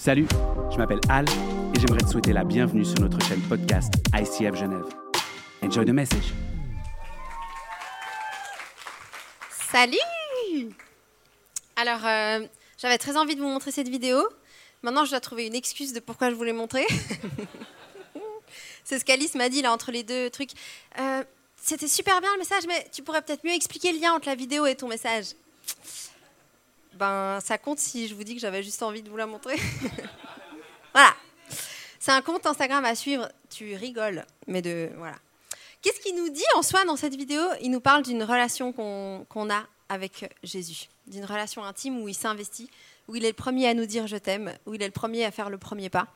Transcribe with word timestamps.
Salut, 0.00 0.28
je 0.70 0.76
m'appelle 0.76 1.00
Al 1.08 1.24
et 1.28 1.80
j'aimerais 1.80 1.98
te 1.98 2.08
souhaiter 2.08 2.32
la 2.32 2.44
bienvenue 2.44 2.84
sur 2.84 3.00
notre 3.00 3.20
chaîne 3.26 3.40
podcast 3.48 3.92
ICF 4.14 4.54
Genève. 4.54 4.84
Enjoy 5.60 5.84
the 5.84 5.88
message. 5.88 6.32
Salut 9.72 9.98
Alors, 11.74 12.06
euh, 12.06 12.46
j'avais 12.78 12.96
très 12.96 13.16
envie 13.16 13.34
de 13.34 13.40
vous 13.40 13.48
montrer 13.48 13.72
cette 13.72 13.88
vidéo. 13.88 14.22
Maintenant, 14.82 15.04
je 15.04 15.10
dois 15.10 15.20
trouver 15.20 15.48
une 15.48 15.56
excuse 15.56 15.92
de 15.92 15.98
pourquoi 15.98 16.30
je 16.30 16.36
voulais 16.36 16.52
montrer. 16.52 16.86
C'est 18.84 19.00
ce 19.00 19.04
qu'Alice 19.04 19.34
m'a 19.34 19.48
dit 19.48 19.62
là 19.62 19.72
entre 19.72 19.90
les 19.90 20.04
deux 20.04 20.30
trucs. 20.30 20.52
Euh, 21.00 21.24
C'était 21.60 21.88
super 21.88 22.20
bien 22.20 22.30
le 22.34 22.38
message, 22.38 22.62
mais 22.68 22.86
tu 22.92 23.02
pourrais 23.02 23.20
peut-être 23.20 23.44
mieux 23.44 23.52
expliquer 23.52 23.92
le 23.92 23.98
lien 23.98 24.12
entre 24.14 24.28
la 24.28 24.36
vidéo 24.36 24.64
et 24.64 24.76
ton 24.76 24.86
message. 24.86 25.34
Ben, 26.98 27.38
ça 27.40 27.58
compte 27.58 27.78
si 27.78 28.08
je 28.08 28.14
vous 28.16 28.24
dis 28.24 28.34
que 28.34 28.40
j'avais 28.40 28.62
juste 28.64 28.82
envie 28.82 29.02
de 29.02 29.08
vous 29.08 29.16
la 29.16 29.26
montrer. 29.26 29.54
voilà. 30.92 31.14
C'est 32.00 32.10
un 32.10 32.22
compte 32.22 32.44
Instagram 32.44 32.84
à 32.84 32.96
suivre. 32.96 33.28
Tu 33.50 33.76
rigoles, 33.76 34.24
mais 34.48 34.62
de 34.62 34.90
voilà. 34.96 35.14
Qu'est-ce 35.80 36.00
qu'il 36.00 36.16
nous 36.16 36.28
dit 36.28 36.42
en 36.56 36.62
soi 36.62 36.84
dans 36.86 36.96
cette 36.96 37.14
vidéo? 37.14 37.40
Il 37.60 37.70
nous 37.70 37.80
parle 37.80 38.02
d'une 38.02 38.24
relation 38.24 38.72
qu'on 38.72 39.50
a 39.50 39.64
avec 39.88 40.34
Jésus, 40.42 40.88
d'une 41.06 41.24
relation 41.24 41.62
intime 41.64 42.00
où 42.00 42.08
il 42.08 42.14
s'investit, 42.14 42.68
où 43.06 43.14
il 43.14 43.24
est 43.24 43.28
le 43.28 43.34
premier 43.34 43.68
à 43.68 43.74
nous 43.74 43.86
dire 43.86 44.08
je 44.08 44.16
t'aime, 44.16 44.52
où 44.66 44.74
il 44.74 44.82
est 44.82 44.86
le 44.86 44.92
premier 44.92 45.24
à 45.24 45.30
faire 45.30 45.50
le 45.50 45.58
premier 45.58 45.90
pas. 45.90 46.08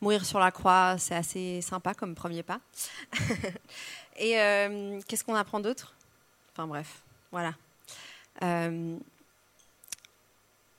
Mourir 0.00 0.24
sur 0.24 0.38
la 0.38 0.52
croix, 0.52 0.96
c'est 0.98 1.16
assez 1.16 1.60
sympa 1.62 1.94
comme 1.94 2.14
premier 2.14 2.44
pas. 2.44 2.60
Et 4.18 4.38
euh, 4.38 5.00
qu'est-ce 5.08 5.24
qu'on 5.24 5.34
apprend 5.34 5.58
d'autre? 5.58 5.96
Enfin 6.52 6.68
bref, 6.68 7.02
voilà. 7.32 7.54
Euh, 8.42 8.98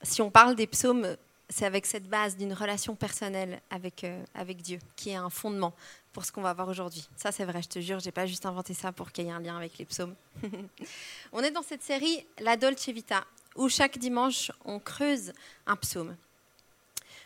si 0.07 0.21
on 0.21 0.31
parle 0.31 0.55
des 0.55 0.67
psaumes, 0.67 1.17
c'est 1.49 1.66
avec 1.66 1.85
cette 1.85 2.07
base 2.07 2.38
d'une 2.38 2.53
relation 2.53 2.95
personnelle 2.95 3.61
avec, 3.70 4.03
euh, 4.03 4.23
avec 4.33 4.61
Dieu, 4.61 4.80
qui 4.95 5.09
est 5.09 5.16
un 5.16 5.30
fondement 5.30 5.73
pour 6.14 6.25
ce 6.25 6.31
qu'on 6.31 6.41
va 6.41 6.53
voir 6.53 6.67
aujourd'hui. 6.69 7.08
Ça, 7.16 7.31
c'est 7.31 7.45
vrai, 7.45 7.61
je 7.61 7.67
te 7.67 7.80
jure, 7.80 7.99
j'ai 7.99 8.11
pas 8.11 8.25
juste 8.25 8.45
inventé 8.45 8.73
ça 8.73 8.91
pour 8.91 9.11
qu'il 9.11 9.25
y 9.25 9.27
ait 9.27 9.31
un 9.31 9.39
lien 9.39 9.58
avec 9.58 9.77
les 9.77 9.86
psaumes. 9.86 10.16
on 11.31 11.41
est 11.41 11.52
dans 11.52 11.61
cette 11.61 11.83
série 11.83 12.25
La 12.39 12.58
Dolce 12.58 12.89
Vita, 12.89 13.25
où 13.55 13.69
chaque 13.69 13.97
dimanche, 13.97 14.52
on 14.66 14.80
creuse 14.80 15.33
un 15.66 15.75
psaume. 15.75 16.16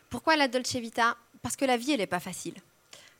Pourquoi 0.09 0.35
la 0.35 0.47
Dolce 0.47 0.75
Vita? 0.75 1.15
Parce 1.41 1.55
que 1.55 1.65
la 1.65 1.77
vie, 1.77 1.91
elle 1.91 1.99
n'est 1.99 2.07
pas 2.07 2.19
facile. 2.19 2.55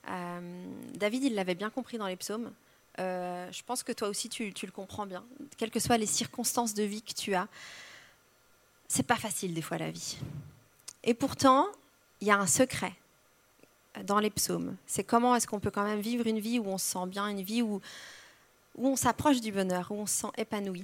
Euh, 0.10 0.66
David, 0.96 1.24
il 1.24 1.36
l'avait 1.36 1.56
bien 1.56 1.70
compris 1.70 1.98
dans 1.98 2.08
les 2.08 2.16
psaumes. 2.16 2.52
Euh, 3.00 3.50
je 3.52 3.64
pense 3.64 3.84
que 3.84 3.92
toi 3.92 4.10
aussi, 4.10 4.28
tu 4.28 4.52
le 4.66 4.72
comprends 4.72 5.06
bien. 5.06 5.24
Quelles 5.58 5.72
que 5.72 5.80
soient 5.80 5.98
les 5.98 6.06
circonstances 6.06 6.74
de 6.74 6.84
vie 6.84 7.02
que 7.02 7.14
tu 7.14 7.34
as, 7.34 7.48
c'est 8.92 9.04
pas 9.04 9.16
facile 9.16 9.54
des 9.54 9.62
fois 9.62 9.78
la 9.78 9.90
vie. 9.90 10.18
Et 11.06 11.14
pourtant, 11.14 11.68
il 12.20 12.28
y 12.28 12.32
a 12.32 12.38
un 12.38 12.46
secret 12.46 12.92
dans 14.04 14.20
les 14.20 14.30
psaumes. 14.30 14.76
C'est 14.86 15.06
comment 15.06 15.34
est-ce 15.34 15.48
qu'on 15.48 15.62
peut 15.62 15.72
quand 15.72 15.86
même 15.86 16.02
vivre 16.02 16.28
une 16.28 16.40
vie 16.40 16.60
où 16.60 16.68
on 16.68 16.78
se 16.78 16.88
sent 16.88 17.08
bien, 17.08 17.30
une 17.30 17.42
vie 17.42 17.62
où, 17.62 17.80
où 18.76 18.88
on 18.90 18.98
s'approche 18.98 19.40
du 19.40 19.54
bonheur, 19.54 19.88
où 19.92 19.96
on 19.96 20.06
se 20.06 20.16
sent 20.16 20.28
épanoui, 20.38 20.84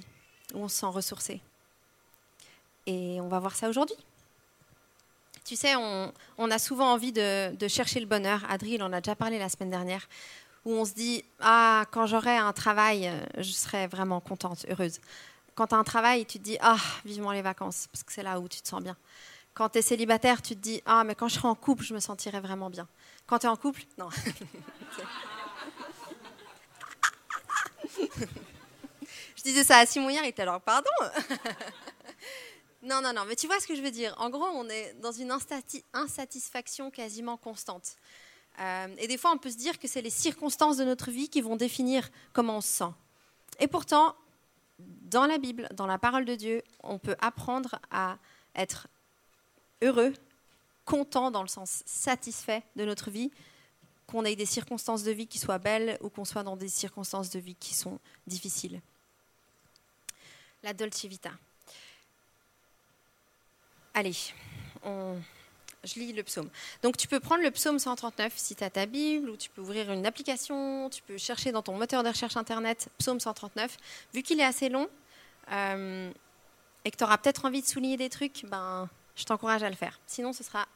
où 0.54 0.60
on 0.60 0.68
se 0.68 0.76
sent 0.76 0.86
ressourcé. 0.86 1.42
Et 2.86 3.20
on 3.20 3.28
va 3.28 3.40
voir 3.40 3.54
ça 3.54 3.68
aujourd'hui. 3.68 3.96
Tu 5.44 5.54
sais, 5.54 5.74
on, 5.76 6.50
a 6.50 6.58
souvent 6.58 6.90
envie 6.94 7.12
de, 7.12 7.54
de 7.54 7.68
chercher 7.68 8.00
le 8.00 8.06
bonheur. 8.06 8.42
Adri, 8.48 8.72
il 8.72 8.82
en 8.82 8.92
a 8.94 9.02
déjà 9.02 9.16
parlé 9.16 9.38
la 9.38 9.50
semaine 9.50 9.70
dernière, 9.70 10.08
où 10.64 10.72
on 10.72 10.86
se 10.86 10.94
dit 10.94 11.24
Ah, 11.40 11.84
quand 11.90 12.06
j'aurai 12.06 12.38
un 12.38 12.54
travail, 12.54 13.12
je 13.36 13.52
serai 13.52 13.86
vraiment 13.86 14.20
contente, 14.20 14.64
heureuse. 14.70 14.98
Quand 15.58 15.66
tu 15.66 15.74
as 15.74 15.78
un 15.78 15.82
travail, 15.82 16.24
tu 16.24 16.38
te 16.38 16.44
dis 16.44 16.56
Ah, 16.60 16.78
vivement 17.04 17.32
les 17.32 17.42
vacances, 17.42 17.88
parce 17.90 18.04
que 18.04 18.12
c'est 18.12 18.22
là 18.22 18.38
où 18.38 18.46
tu 18.46 18.62
te 18.62 18.68
sens 18.68 18.80
bien. 18.80 18.96
Quand 19.54 19.70
tu 19.70 19.78
es 19.78 19.82
célibataire, 19.82 20.40
tu 20.40 20.54
te 20.54 20.60
dis 20.60 20.80
Ah, 20.86 21.02
mais 21.02 21.16
quand 21.16 21.26
je 21.26 21.34
serai 21.34 21.48
en 21.48 21.56
couple, 21.56 21.82
je 21.82 21.94
me 21.94 21.98
sentirai 21.98 22.38
vraiment 22.38 22.70
bien. 22.70 22.86
Quand 23.26 23.40
tu 23.40 23.46
es 23.46 23.48
en 23.48 23.56
couple, 23.56 23.82
non. 23.98 24.08
je 29.36 29.42
disais 29.42 29.64
ça 29.64 29.78
à 29.78 29.86
Simon 29.86 30.10
hier, 30.10 30.22
il 30.22 30.28
était 30.28 30.42
alors 30.42 30.60
Pardon 30.60 30.88
Non, 32.84 33.02
non, 33.02 33.12
non, 33.12 33.24
mais 33.26 33.34
tu 33.34 33.48
vois 33.48 33.58
ce 33.58 33.66
que 33.66 33.74
je 33.74 33.82
veux 33.82 33.90
dire. 33.90 34.14
En 34.18 34.30
gros, 34.30 34.46
on 34.46 34.68
est 34.68 34.94
dans 35.00 35.10
une 35.10 35.36
insatisfaction 35.92 36.92
quasiment 36.92 37.36
constante. 37.36 37.96
Euh, 38.60 38.86
et 38.96 39.08
des 39.08 39.18
fois, 39.18 39.32
on 39.32 39.38
peut 39.38 39.50
se 39.50 39.56
dire 39.56 39.80
que 39.80 39.88
c'est 39.88 40.02
les 40.02 40.10
circonstances 40.10 40.76
de 40.76 40.84
notre 40.84 41.10
vie 41.10 41.28
qui 41.28 41.40
vont 41.40 41.56
définir 41.56 42.10
comment 42.32 42.58
on 42.58 42.60
se 42.60 42.68
sent. 42.68 42.92
Et 43.58 43.66
pourtant, 43.66 44.14
dans 44.78 45.26
la 45.26 45.38
Bible, 45.38 45.68
dans 45.72 45.86
la 45.86 45.98
parole 45.98 46.24
de 46.24 46.34
Dieu, 46.34 46.62
on 46.82 46.98
peut 46.98 47.16
apprendre 47.20 47.80
à 47.90 48.18
être 48.54 48.88
heureux, 49.82 50.12
content 50.84 51.30
dans 51.30 51.42
le 51.42 51.48
sens 51.48 51.82
satisfait 51.86 52.62
de 52.76 52.84
notre 52.84 53.10
vie, 53.10 53.30
qu'on 54.06 54.24
ait 54.24 54.36
des 54.36 54.46
circonstances 54.46 55.02
de 55.02 55.12
vie 55.12 55.26
qui 55.26 55.38
soient 55.38 55.58
belles 55.58 55.98
ou 56.00 56.08
qu'on 56.08 56.24
soit 56.24 56.42
dans 56.42 56.56
des 56.56 56.68
circonstances 56.68 57.30
de 57.30 57.38
vie 57.38 57.54
qui 57.54 57.74
sont 57.74 57.98
difficiles. 58.26 58.80
La 60.62 60.72
Dolce 60.72 61.04
Vita. 61.04 61.30
Allez, 63.94 64.16
on... 64.82 65.20
je 65.88 65.98
lis 65.98 66.12
le 66.12 66.22
psaume. 66.22 66.48
Donc 66.82 66.96
tu 66.96 67.08
peux 67.08 67.20
prendre 67.20 67.42
le 67.42 67.50
psaume 67.50 67.78
139 67.78 68.32
si 68.36 68.54
tu 68.54 68.64
as 68.64 68.70
ta 68.70 68.86
Bible, 68.86 69.30
ou 69.30 69.36
tu 69.36 69.50
peux 69.50 69.60
ouvrir 69.60 69.90
une 69.90 70.06
application, 70.06 70.88
tu 70.90 71.02
peux 71.02 71.18
chercher 71.18 71.52
dans 71.52 71.62
ton 71.62 71.76
moteur 71.76 72.02
de 72.02 72.08
recherche 72.08 72.36
Internet 72.36 72.88
psaume 72.98 73.20
139. 73.20 73.76
Vu 74.14 74.22
qu'il 74.22 74.40
est 74.40 74.44
assez 74.44 74.68
long 74.68 74.88
euh, 75.50 76.10
et 76.84 76.90
que 76.90 76.96
tu 76.96 77.04
auras 77.04 77.18
peut-être 77.18 77.44
envie 77.44 77.62
de 77.62 77.66
souligner 77.66 77.96
des 77.96 78.08
trucs, 78.08 78.44
ben, 78.46 78.88
je 79.16 79.24
t'encourage 79.24 79.62
à 79.62 79.70
le 79.70 79.76
faire. 79.76 79.98
Sinon, 80.06 80.32
ce 80.32 80.44
sera... 80.44 80.66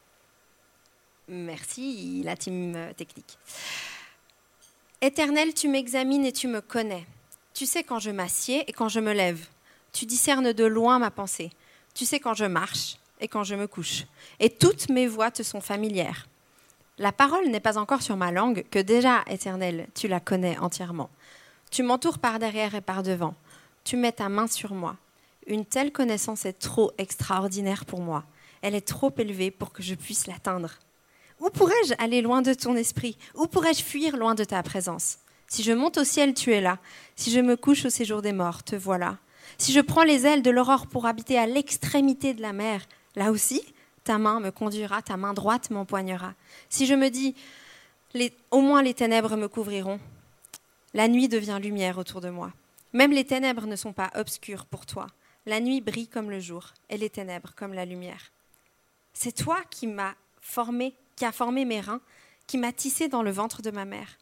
Merci, 1.29 2.21
la 2.23 2.35
team 2.35 2.77
technique. 2.97 3.37
Éternel, 4.99 5.53
tu 5.53 5.69
m'examines 5.69 6.25
et 6.25 6.33
tu 6.33 6.47
me 6.47 6.59
connais. 6.59 7.05
Tu 7.53 7.65
sais 7.65 7.83
quand 7.83 7.99
je 7.99 8.09
m'assieds 8.09 8.69
et 8.69 8.73
quand 8.73 8.89
je 8.89 8.99
me 8.99 9.13
lève. 9.13 9.45
Tu 9.93 10.05
discernes 10.05 10.53
de 10.53 10.65
loin 10.65 10.99
ma 10.99 11.11
pensée. 11.11 11.51
Tu 11.93 12.05
sais 12.05 12.19
quand 12.19 12.33
je 12.33 12.45
marche 12.45 12.97
et 13.23 13.27
quand 13.27 13.43
je 13.43 13.55
me 13.55 13.65
couche. 13.65 14.05
Et 14.39 14.49
toutes 14.49 14.89
mes 14.89 15.07
voix 15.07 15.31
te 15.31 15.41
sont 15.41 15.61
familières. 15.61 16.27
La 16.99 17.11
parole 17.11 17.47
n'est 17.47 17.59
pas 17.59 17.79
encore 17.79 18.03
sur 18.03 18.17
ma 18.17 18.31
langue, 18.31 18.65
que 18.69 18.77
déjà, 18.77 19.23
Éternel, 19.27 19.87
tu 19.95 20.07
la 20.07 20.19
connais 20.19 20.59
entièrement. 20.59 21.09
Tu 21.71 21.81
m'entoures 21.81 22.19
par 22.19 22.37
derrière 22.37 22.75
et 22.75 22.81
par 22.81 23.01
devant. 23.01 23.33
Tu 23.83 23.97
mets 23.97 24.11
ta 24.11 24.29
main 24.29 24.45
sur 24.45 24.75
moi. 24.75 24.97
Une 25.47 25.65
telle 25.65 25.91
connaissance 25.91 26.45
est 26.45 26.59
trop 26.59 26.91
extraordinaire 26.99 27.85
pour 27.85 27.99
moi. 27.99 28.23
Elle 28.61 28.75
est 28.75 28.87
trop 28.87 29.11
élevée 29.17 29.49
pour 29.49 29.71
que 29.73 29.81
je 29.81 29.95
puisse 29.95 30.27
l'atteindre. 30.27 30.75
Où 31.39 31.49
pourrais-je 31.49 31.95
aller 31.97 32.21
loin 32.21 32.41
de 32.41 32.53
ton 32.53 32.75
esprit? 32.75 33.17
Où 33.35 33.47
pourrais-je 33.47 33.83
fuir 33.83 34.15
loin 34.15 34.35
de 34.35 34.43
ta 34.43 34.61
présence? 34.61 35.17
Si 35.47 35.63
je 35.63 35.71
monte 35.71 35.97
au 35.97 36.03
ciel, 36.03 36.33
tu 36.33 36.53
es 36.53 36.61
là. 36.61 36.77
Si 37.15 37.31
je 37.31 37.39
me 37.39 37.57
couche 37.57 37.85
au 37.85 37.89
séjour 37.89 38.21
des 38.21 38.33
morts, 38.33 38.63
te 38.63 38.75
voilà. 38.75 39.17
Si 39.57 39.71
je 39.73 39.81
prends 39.81 40.03
les 40.03 40.25
ailes 40.25 40.41
de 40.41 40.51
l'aurore 40.51 40.87
pour 40.87 41.05
habiter 41.05 41.37
à 41.37 41.45
l'extrémité 41.45 42.33
de 42.33 42.41
la 42.41 42.53
mer, 42.53 42.81
Là 43.15 43.31
aussi, 43.31 43.61
ta 44.03 44.17
main 44.17 44.39
me 44.39 44.51
conduira, 44.51 45.01
ta 45.01 45.17
main 45.17 45.33
droite 45.33 45.69
m'empoignera. 45.69 46.33
Si 46.69 46.85
je 46.85 46.93
me 46.93 47.09
dis, 47.09 47.35
au 48.51 48.61
moins 48.61 48.81
les 48.81 48.93
ténèbres 48.93 49.35
me 49.37 49.47
couvriront, 49.47 49.99
la 50.93 51.07
nuit 51.07 51.27
devient 51.27 51.59
lumière 51.61 51.97
autour 51.97 52.21
de 52.21 52.29
moi. 52.29 52.51
Même 52.93 53.11
les 53.11 53.25
ténèbres 53.25 53.65
ne 53.65 53.75
sont 53.75 53.93
pas 53.93 54.11
obscures 54.15 54.65
pour 54.65 54.85
toi. 54.85 55.07
La 55.45 55.59
nuit 55.59 55.81
brille 55.81 56.07
comme 56.07 56.29
le 56.29 56.39
jour 56.39 56.73
et 56.89 56.97
les 56.97 57.09
ténèbres 57.09 57.53
comme 57.55 57.73
la 57.73 57.85
lumière. 57.85 58.31
C'est 59.13 59.35
toi 59.35 59.57
qui 59.69 59.87
m'as 59.87 60.13
formé, 60.41 60.93
qui 61.15 61.25
a 61.25 61.31
formé 61.31 61.65
mes 61.65 61.81
reins, 61.81 62.01
qui 62.47 62.57
m'a 62.57 62.71
tissé 62.71 63.07
dans 63.07 63.23
le 63.23 63.31
ventre 63.31 63.61
de 63.61 63.71
ma 63.71 63.85
mère. 63.85 64.17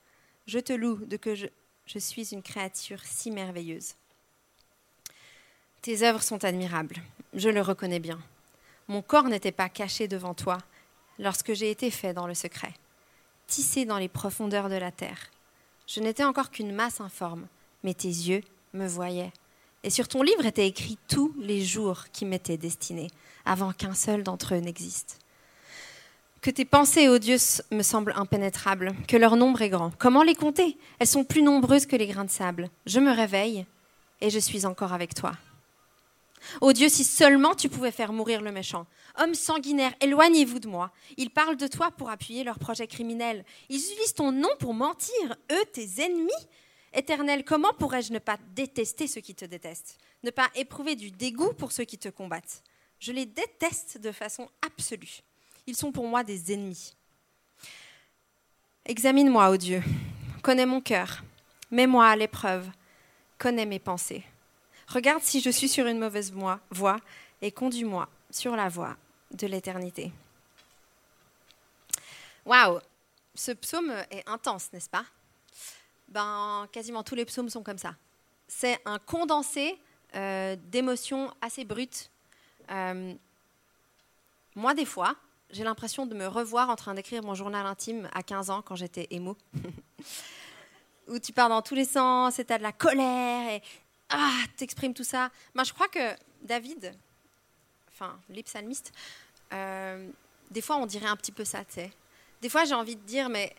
Je 0.47 0.59
te 0.59 0.73
loue 0.73 1.05
de 1.05 1.17
que 1.17 1.35
je 1.35 1.99
suis 1.99 2.33
une 2.33 2.41
créature 2.41 3.01
si 3.03 3.31
merveilleuse. 3.31 3.95
Tes 5.81 6.03
œuvres 6.03 6.23
sont 6.23 6.43
admirables, 6.45 6.97
je 7.33 7.49
le 7.49 7.61
reconnais 7.61 7.99
bien. 7.99 8.19
Mon 8.91 9.01
corps 9.01 9.29
n'était 9.29 9.53
pas 9.53 9.69
caché 9.69 10.09
devant 10.09 10.33
toi 10.33 10.57
lorsque 11.17 11.53
j'ai 11.53 11.71
été 11.71 11.89
fait 11.89 12.13
dans 12.13 12.27
le 12.27 12.33
secret, 12.33 12.73
tissé 13.47 13.85
dans 13.85 13.97
les 13.97 14.09
profondeurs 14.09 14.67
de 14.67 14.75
la 14.75 14.91
terre. 14.91 15.31
Je 15.87 16.01
n'étais 16.01 16.25
encore 16.25 16.51
qu'une 16.51 16.75
masse 16.75 16.99
informe, 16.99 17.47
mais 17.85 17.93
tes 17.93 18.09
yeux 18.09 18.41
me 18.73 18.85
voyaient. 18.85 19.31
Et 19.85 19.89
sur 19.89 20.09
ton 20.09 20.23
livre 20.23 20.45
étaient 20.45 20.67
écrits 20.67 20.97
tous 21.07 21.33
les 21.39 21.63
jours 21.63 22.07
qui 22.11 22.25
m'étaient 22.25 22.57
destinés, 22.57 23.07
avant 23.45 23.71
qu'un 23.71 23.93
seul 23.93 24.23
d'entre 24.23 24.55
eux 24.55 24.59
n'existe. 24.59 25.19
Que 26.41 26.51
tes 26.51 26.65
pensées 26.65 27.07
odieuses 27.07 27.63
me 27.71 27.83
semblent 27.83 28.13
impénétrables, 28.17 28.93
que 29.07 29.15
leur 29.15 29.37
nombre 29.37 29.61
est 29.61 29.69
grand. 29.69 29.91
Comment 29.99 30.23
les 30.23 30.35
compter? 30.35 30.77
Elles 30.99 31.07
sont 31.07 31.23
plus 31.23 31.43
nombreuses 31.43 31.85
que 31.85 31.95
les 31.95 32.07
grains 32.07 32.25
de 32.25 32.29
sable. 32.29 32.69
Je 32.85 32.99
me 32.99 33.15
réveille 33.15 33.65
et 34.19 34.29
je 34.29 34.39
suis 34.39 34.65
encore 34.65 34.91
avec 34.91 35.15
toi. 35.15 35.31
Oh 36.59 36.73
Dieu, 36.73 36.89
si 36.89 37.03
seulement 37.03 37.55
tu 37.55 37.69
pouvais 37.69 37.91
faire 37.91 38.13
mourir 38.13 38.41
le 38.41 38.51
méchant. 38.51 38.87
Hommes 39.17 39.35
sanguinaires, 39.35 39.93
éloignez-vous 40.01 40.59
de 40.59 40.67
moi. 40.67 40.91
Ils 41.17 41.29
parlent 41.29 41.57
de 41.57 41.67
toi 41.67 41.91
pour 41.91 42.09
appuyer 42.09 42.43
leurs 42.43 42.59
projets 42.59 42.87
criminels. 42.87 43.45
Ils 43.69 43.77
utilisent 43.77 44.13
ton 44.13 44.31
nom 44.31 44.49
pour 44.59 44.73
mentir, 44.73 45.35
eux, 45.51 45.65
tes 45.71 46.01
ennemis. 46.01 46.31
Éternel, 46.93 47.45
comment 47.45 47.73
pourrais-je 47.73 48.11
ne 48.11 48.19
pas 48.19 48.37
détester 48.53 49.07
ceux 49.07 49.21
qui 49.21 49.35
te 49.35 49.45
détestent? 49.45 49.97
Ne 50.23 50.31
pas 50.31 50.49
éprouver 50.55 50.95
du 50.95 51.11
dégoût 51.11 51.53
pour 51.53 51.71
ceux 51.71 51.85
qui 51.85 51.97
te 51.97 52.09
combattent? 52.09 52.63
Je 52.99 53.11
les 53.11 53.25
déteste 53.25 53.97
de 53.97 54.11
façon 54.11 54.49
absolue. 54.61 55.21
Ils 55.67 55.75
sont 55.75 55.91
pour 55.91 56.07
moi 56.07 56.23
des 56.23 56.53
ennemis. 56.53 56.93
Examine-moi, 58.85 59.49
ô 59.49 59.57
Dieu, 59.57 59.83
connais 60.41 60.65
mon 60.65 60.81
cœur, 60.81 61.23
mets-moi 61.69 62.05
à 62.05 62.15
l'épreuve, 62.15 62.67
connais 63.37 63.65
mes 63.65 63.79
pensées. 63.79 64.23
Regarde 64.93 65.23
si 65.23 65.39
je 65.39 65.49
suis 65.49 65.69
sur 65.69 65.87
une 65.87 65.99
mauvaise 65.99 66.33
voie 66.33 66.99
et 67.41 67.51
conduis-moi 67.51 68.09
sur 68.29 68.57
la 68.57 68.67
voie 68.67 68.97
de 69.31 69.47
l'éternité. 69.47 70.11
Waouh, 72.45 72.79
ce 73.33 73.53
psaume 73.53 73.93
est 74.09 74.27
intense, 74.27 74.73
n'est-ce 74.73 74.89
pas? 74.89 75.05
Ben, 76.09 76.67
quasiment 76.73 77.03
tous 77.03 77.15
les 77.15 77.23
psaumes 77.23 77.49
sont 77.49 77.63
comme 77.63 77.77
ça. 77.77 77.95
C'est 78.49 78.79
un 78.83 78.99
condensé 78.99 79.79
euh, 80.15 80.57
d'émotions 80.65 81.33
assez 81.39 81.63
brutes. 81.63 82.11
Euh, 82.69 83.13
moi, 84.55 84.73
des 84.73 84.85
fois, 84.85 85.15
j'ai 85.51 85.63
l'impression 85.63 86.05
de 86.05 86.15
me 86.15 86.27
revoir 86.27 86.69
en 86.69 86.75
train 86.75 86.93
d'écrire 86.93 87.23
mon 87.23 87.33
journal 87.33 87.65
intime 87.65 88.09
à 88.13 88.23
15 88.23 88.49
ans 88.49 88.61
quand 88.61 88.75
j'étais 88.75 89.07
émo. 89.11 89.37
Où 91.07 91.17
tu 91.17 91.31
pars 91.31 91.47
dans 91.47 91.61
tous 91.61 91.75
les 91.75 91.85
sens 91.85 92.39
et 92.39 92.45
tu 92.45 92.51
as 92.51 92.57
de 92.57 92.63
la 92.63 92.73
colère 92.73 93.61
ah, 94.11 94.43
t'exprimes 94.57 94.93
tout 94.93 95.03
ça. 95.03 95.31
Moi, 95.55 95.63
je 95.63 95.73
crois 95.73 95.87
que 95.87 96.15
David, 96.41 96.93
enfin, 97.93 98.19
les 98.29 98.43
psalmistes, 98.43 98.91
euh, 99.53 100.09
des 100.49 100.61
fois, 100.61 100.77
on 100.77 100.85
dirait 100.85 101.07
un 101.07 101.15
petit 101.15 101.31
peu 101.31 101.45
ça, 101.45 101.63
tu 101.65 101.75
sais. 101.75 101.91
Des 102.41 102.49
fois, 102.49 102.65
j'ai 102.65 102.73
envie 102.73 102.95
de 102.95 103.01
dire, 103.01 103.29
mais 103.29 103.55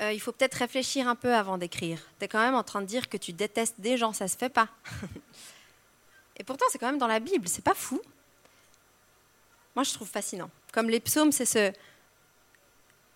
euh, 0.00 0.12
il 0.12 0.20
faut 0.20 0.32
peut-être 0.32 0.54
réfléchir 0.54 1.06
un 1.08 1.16
peu 1.16 1.34
avant 1.34 1.58
d'écrire. 1.58 2.00
Tu 2.18 2.24
es 2.24 2.28
quand 2.28 2.40
même 2.40 2.54
en 2.54 2.62
train 2.62 2.80
de 2.80 2.86
dire 2.86 3.08
que 3.08 3.16
tu 3.16 3.32
détestes 3.32 3.80
des 3.80 3.96
gens, 3.96 4.12
ça 4.12 4.26
se 4.26 4.36
fait 4.36 4.48
pas. 4.48 4.68
Et 6.38 6.44
pourtant, 6.44 6.64
c'est 6.70 6.78
quand 6.78 6.86
même 6.86 6.98
dans 6.98 7.08
la 7.08 7.20
Bible, 7.20 7.48
c'est 7.48 7.64
pas 7.64 7.74
fou. 7.74 8.00
Moi, 9.74 9.82
je 9.82 9.92
trouve 9.92 10.08
fascinant. 10.08 10.50
Comme 10.72 10.88
les 10.88 11.00
psaumes, 11.00 11.32
c'est 11.32 11.44
ce, 11.44 11.72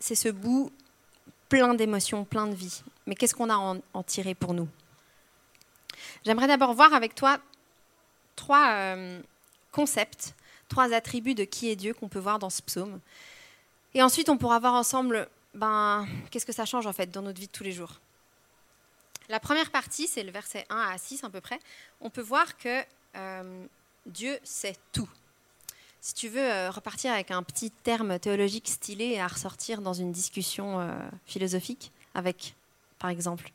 c'est 0.01 0.17
ce 0.17 0.29
bout 0.29 0.71
plein 1.49 1.75
d'émotions, 1.75 2.25
plein 2.25 2.47
de 2.47 2.55
vie. 2.55 2.83
Mais 3.07 3.15
qu'est-ce 3.15 3.35
qu'on 3.35 3.51
a 3.51 3.57
en, 3.57 3.79
en 3.95 4.03
tiré 4.03 4.35
pour 4.35 4.53
nous? 4.53 4.69
J'aimerais 6.25 6.47
d'abord 6.47 6.75
voir 6.75 6.95
avec 6.95 7.15
toi 7.15 7.39
trois 8.37 8.73
euh, 8.73 9.21
concepts, 9.71 10.35
trois 10.69 10.93
attributs 10.93 11.35
de 11.35 11.45
qui 11.45 11.71
est 11.71 11.77
Dieu 11.77 11.95
qu'on 11.95 12.09
peut 12.09 12.19
voir 12.19 12.39
dans 12.39 12.51
ce 12.51 12.63
psaume. 12.63 13.01
Et 13.95 14.03
ensuite, 14.03 14.29
on 14.29 14.39
pourra 14.39 14.59
voir 14.59 14.75
ensemble 14.75 15.29
ben, 15.55 16.07
qu'est-ce 16.31 16.47
que 16.47 16.53
ça 16.53 16.65
change 16.65 16.87
en 16.87 16.93
fait 16.93 17.11
dans 17.11 17.23
notre 17.23 17.41
vie 17.41 17.47
de 17.47 17.53
tous 17.53 17.65
les 17.65 17.73
jours. 17.73 18.01
La 19.29 19.39
première 19.39 19.71
partie, 19.71 20.07
c'est 20.07 20.23
le 20.23 20.31
verset 20.31 20.67
1 20.71 20.77
à 20.77 20.99
6 20.99 21.25
à 21.25 21.31
peu 21.31 21.41
près. 21.41 21.59
On 22.01 22.11
peut 22.11 22.23
voir 22.23 22.57
que 22.57 22.83
euh, 23.17 23.65
Dieu 24.07 24.39
sait 24.43 24.77
tout. 24.93 25.09
Si 26.01 26.15
tu 26.15 26.29
veux 26.29 26.41
euh, 26.41 26.71
repartir 26.71 27.13
avec 27.13 27.31
un 27.31 27.43
petit 27.43 27.71
terme 27.71 28.19
théologique 28.19 28.69
stylé 28.69 29.19
à 29.19 29.29
ressortir 29.29 29.83
dans 29.83 29.93
une 29.93 30.11
discussion 30.11 30.91
philosophique 31.27 31.93
avec, 32.15 32.57
par 32.99 33.11
exemple, 33.11 33.53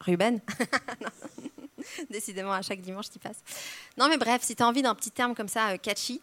Ruben. 0.00 0.40
Décidément, 2.10 2.52
à 2.52 2.62
chaque 2.62 2.80
dimanche, 2.80 3.10
tu 3.10 3.18
passes. 3.18 3.42
Non, 3.96 4.08
mais 4.08 4.16
bref, 4.16 4.42
si 4.42 4.56
tu 4.56 4.62
as 4.62 4.66
envie 4.66 4.82
d'un 4.82 4.94
petit 4.94 5.10
terme 5.10 5.34
comme 5.34 5.48
ça, 5.48 5.76
catchy, 5.78 6.20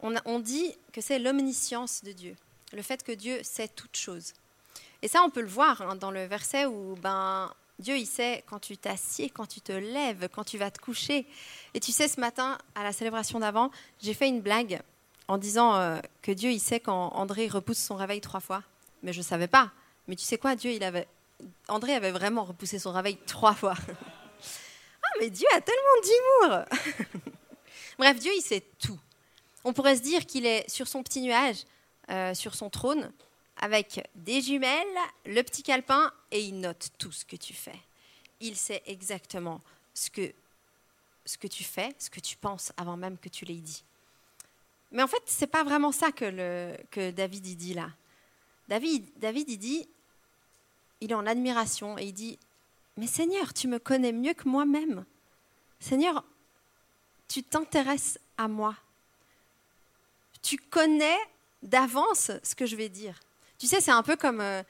on, 0.00 0.14
on 0.24 0.38
dit 0.38 0.74
que 0.92 1.00
c'est 1.00 1.18
l'omniscience 1.18 2.02
de 2.02 2.12
Dieu, 2.12 2.36
le 2.72 2.82
fait 2.82 3.02
que 3.02 3.12
Dieu 3.12 3.40
sait 3.42 3.68
toutes 3.68 3.96
choses. 3.96 4.32
Et 5.02 5.08
ça, 5.08 5.22
on 5.22 5.30
peut 5.30 5.42
le 5.42 5.48
voir 5.48 5.82
hein, 5.82 5.96
dans 5.96 6.10
le 6.10 6.24
verset 6.24 6.64
où 6.66 6.96
ben, 7.02 7.52
Dieu, 7.78 7.96
il 7.98 8.06
sait 8.06 8.44
quand 8.46 8.58
tu 8.58 8.76
t'assieds, 8.76 9.28
quand 9.28 9.46
tu 9.46 9.60
te 9.60 9.72
lèves, 9.72 10.28
quand 10.32 10.44
tu 10.44 10.58
vas 10.58 10.70
te 10.70 10.80
coucher. 10.80 11.26
Et 11.74 11.80
tu 11.80 11.92
sais, 11.92 12.08
ce 12.08 12.20
matin, 12.20 12.56
à 12.74 12.84
la 12.84 12.92
célébration 12.92 13.40
d'avant, 13.40 13.70
j'ai 14.00 14.14
fait 14.14 14.28
une 14.28 14.40
blague 14.40 14.80
en 15.28 15.38
disant 15.38 15.74
euh, 15.74 15.98
que 16.22 16.32
Dieu, 16.32 16.50
il 16.50 16.60
sait 16.60 16.80
quand 16.80 17.08
André 17.14 17.48
repousse 17.48 17.78
son 17.78 17.96
réveil 17.96 18.20
trois 18.20 18.40
fois. 18.40 18.62
Mais 19.02 19.12
je 19.12 19.18
ne 19.18 19.24
savais 19.24 19.48
pas. 19.48 19.70
Mais 20.08 20.16
tu 20.16 20.24
sais 20.24 20.38
quoi, 20.38 20.56
Dieu, 20.56 20.70
il 20.70 20.82
avait... 20.84 21.06
André 21.68 21.94
avait 21.94 22.12
vraiment 22.12 22.44
repoussé 22.44 22.78
son 22.78 22.92
réveil 22.92 23.18
trois 23.26 23.54
fois. 23.54 23.74
mais 25.20 25.30
Dieu 25.30 25.46
a 25.54 25.60
tellement 25.60 26.00
d'humour 26.02 26.64
Bref, 27.98 28.18
Dieu, 28.18 28.32
il 28.36 28.42
sait 28.42 28.62
tout. 28.78 28.98
On 29.64 29.72
pourrait 29.72 29.96
se 29.96 30.02
dire 30.02 30.26
qu'il 30.26 30.46
est 30.46 30.68
sur 30.68 30.88
son 30.88 31.02
petit 31.02 31.20
nuage, 31.22 31.64
euh, 32.10 32.34
sur 32.34 32.54
son 32.54 32.68
trône, 32.70 33.12
avec 33.56 34.08
des 34.14 34.42
jumelles, 34.42 34.98
le 35.26 35.42
petit 35.42 35.62
calepin, 35.62 36.12
et 36.30 36.40
il 36.40 36.60
note 36.60 36.88
tout 36.98 37.12
ce 37.12 37.24
que 37.24 37.36
tu 37.36 37.54
fais. 37.54 37.78
Il 38.40 38.56
sait 38.56 38.82
exactement 38.86 39.60
ce 39.94 40.10
que, 40.10 40.32
ce 41.24 41.38
que 41.38 41.46
tu 41.46 41.64
fais, 41.64 41.94
ce 41.98 42.10
que 42.10 42.20
tu 42.20 42.36
penses 42.36 42.72
avant 42.76 42.96
même 42.96 43.16
que 43.16 43.28
tu 43.28 43.44
l'aies 43.44 43.54
dit. 43.54 43.84
Mais 44.90 45.02
en 45.02 45.08
fait, 45.08 45.22
ce 45.26 45.40
n'est 45.40 45.46
pas 45.46 45.64
vraiment 45.64 45.92
ça 45.92 46.12
que, 46.12 46.76
que 46.90 47.10
David 47.10 47.46
il 47.46 47.56
dit 47.56 47.74
là. 47.74 47.90
David, 48.68 49.10
David, 49.16 49.58
dit, 49.58 49.88
il 51.00 51.10
est 51.10 51.14
en 51.14 51.26
admiration 51.26 51.98
et 51.98 52.04
il 52.04 52.12
dit, 52.12 52.38
mais 52.96 53.06
Seigneur, 53.06 53.52
tu 53.52 53.68
me 53.68 53.78
connais 53.78 54.12
mieux 54.12 54.34
que 54.34 54.48
moi-même. 54.48 55.04
Seigneur, 55.80 56.24
tu 57.28 57.42
t'intéresses 57.42 58.18
à 58.38 58.48
moi. 58.48 58.76
Tu 60.42 60.56
connais 60.58 61.18
d'avance 61.62 62.30
ce 62.42 62.54
que 62.54 62.66
je 62.66 62.76
vais 62.76 62.88
dire. 62.88 63.18
Tu 63.58 63.66
sais, 63.66 63.80
c'est 63.80 63.90
un 63.90 64.02
peu 64.02 64.16
comme 64.16 64.40
euh, 64.40 64.62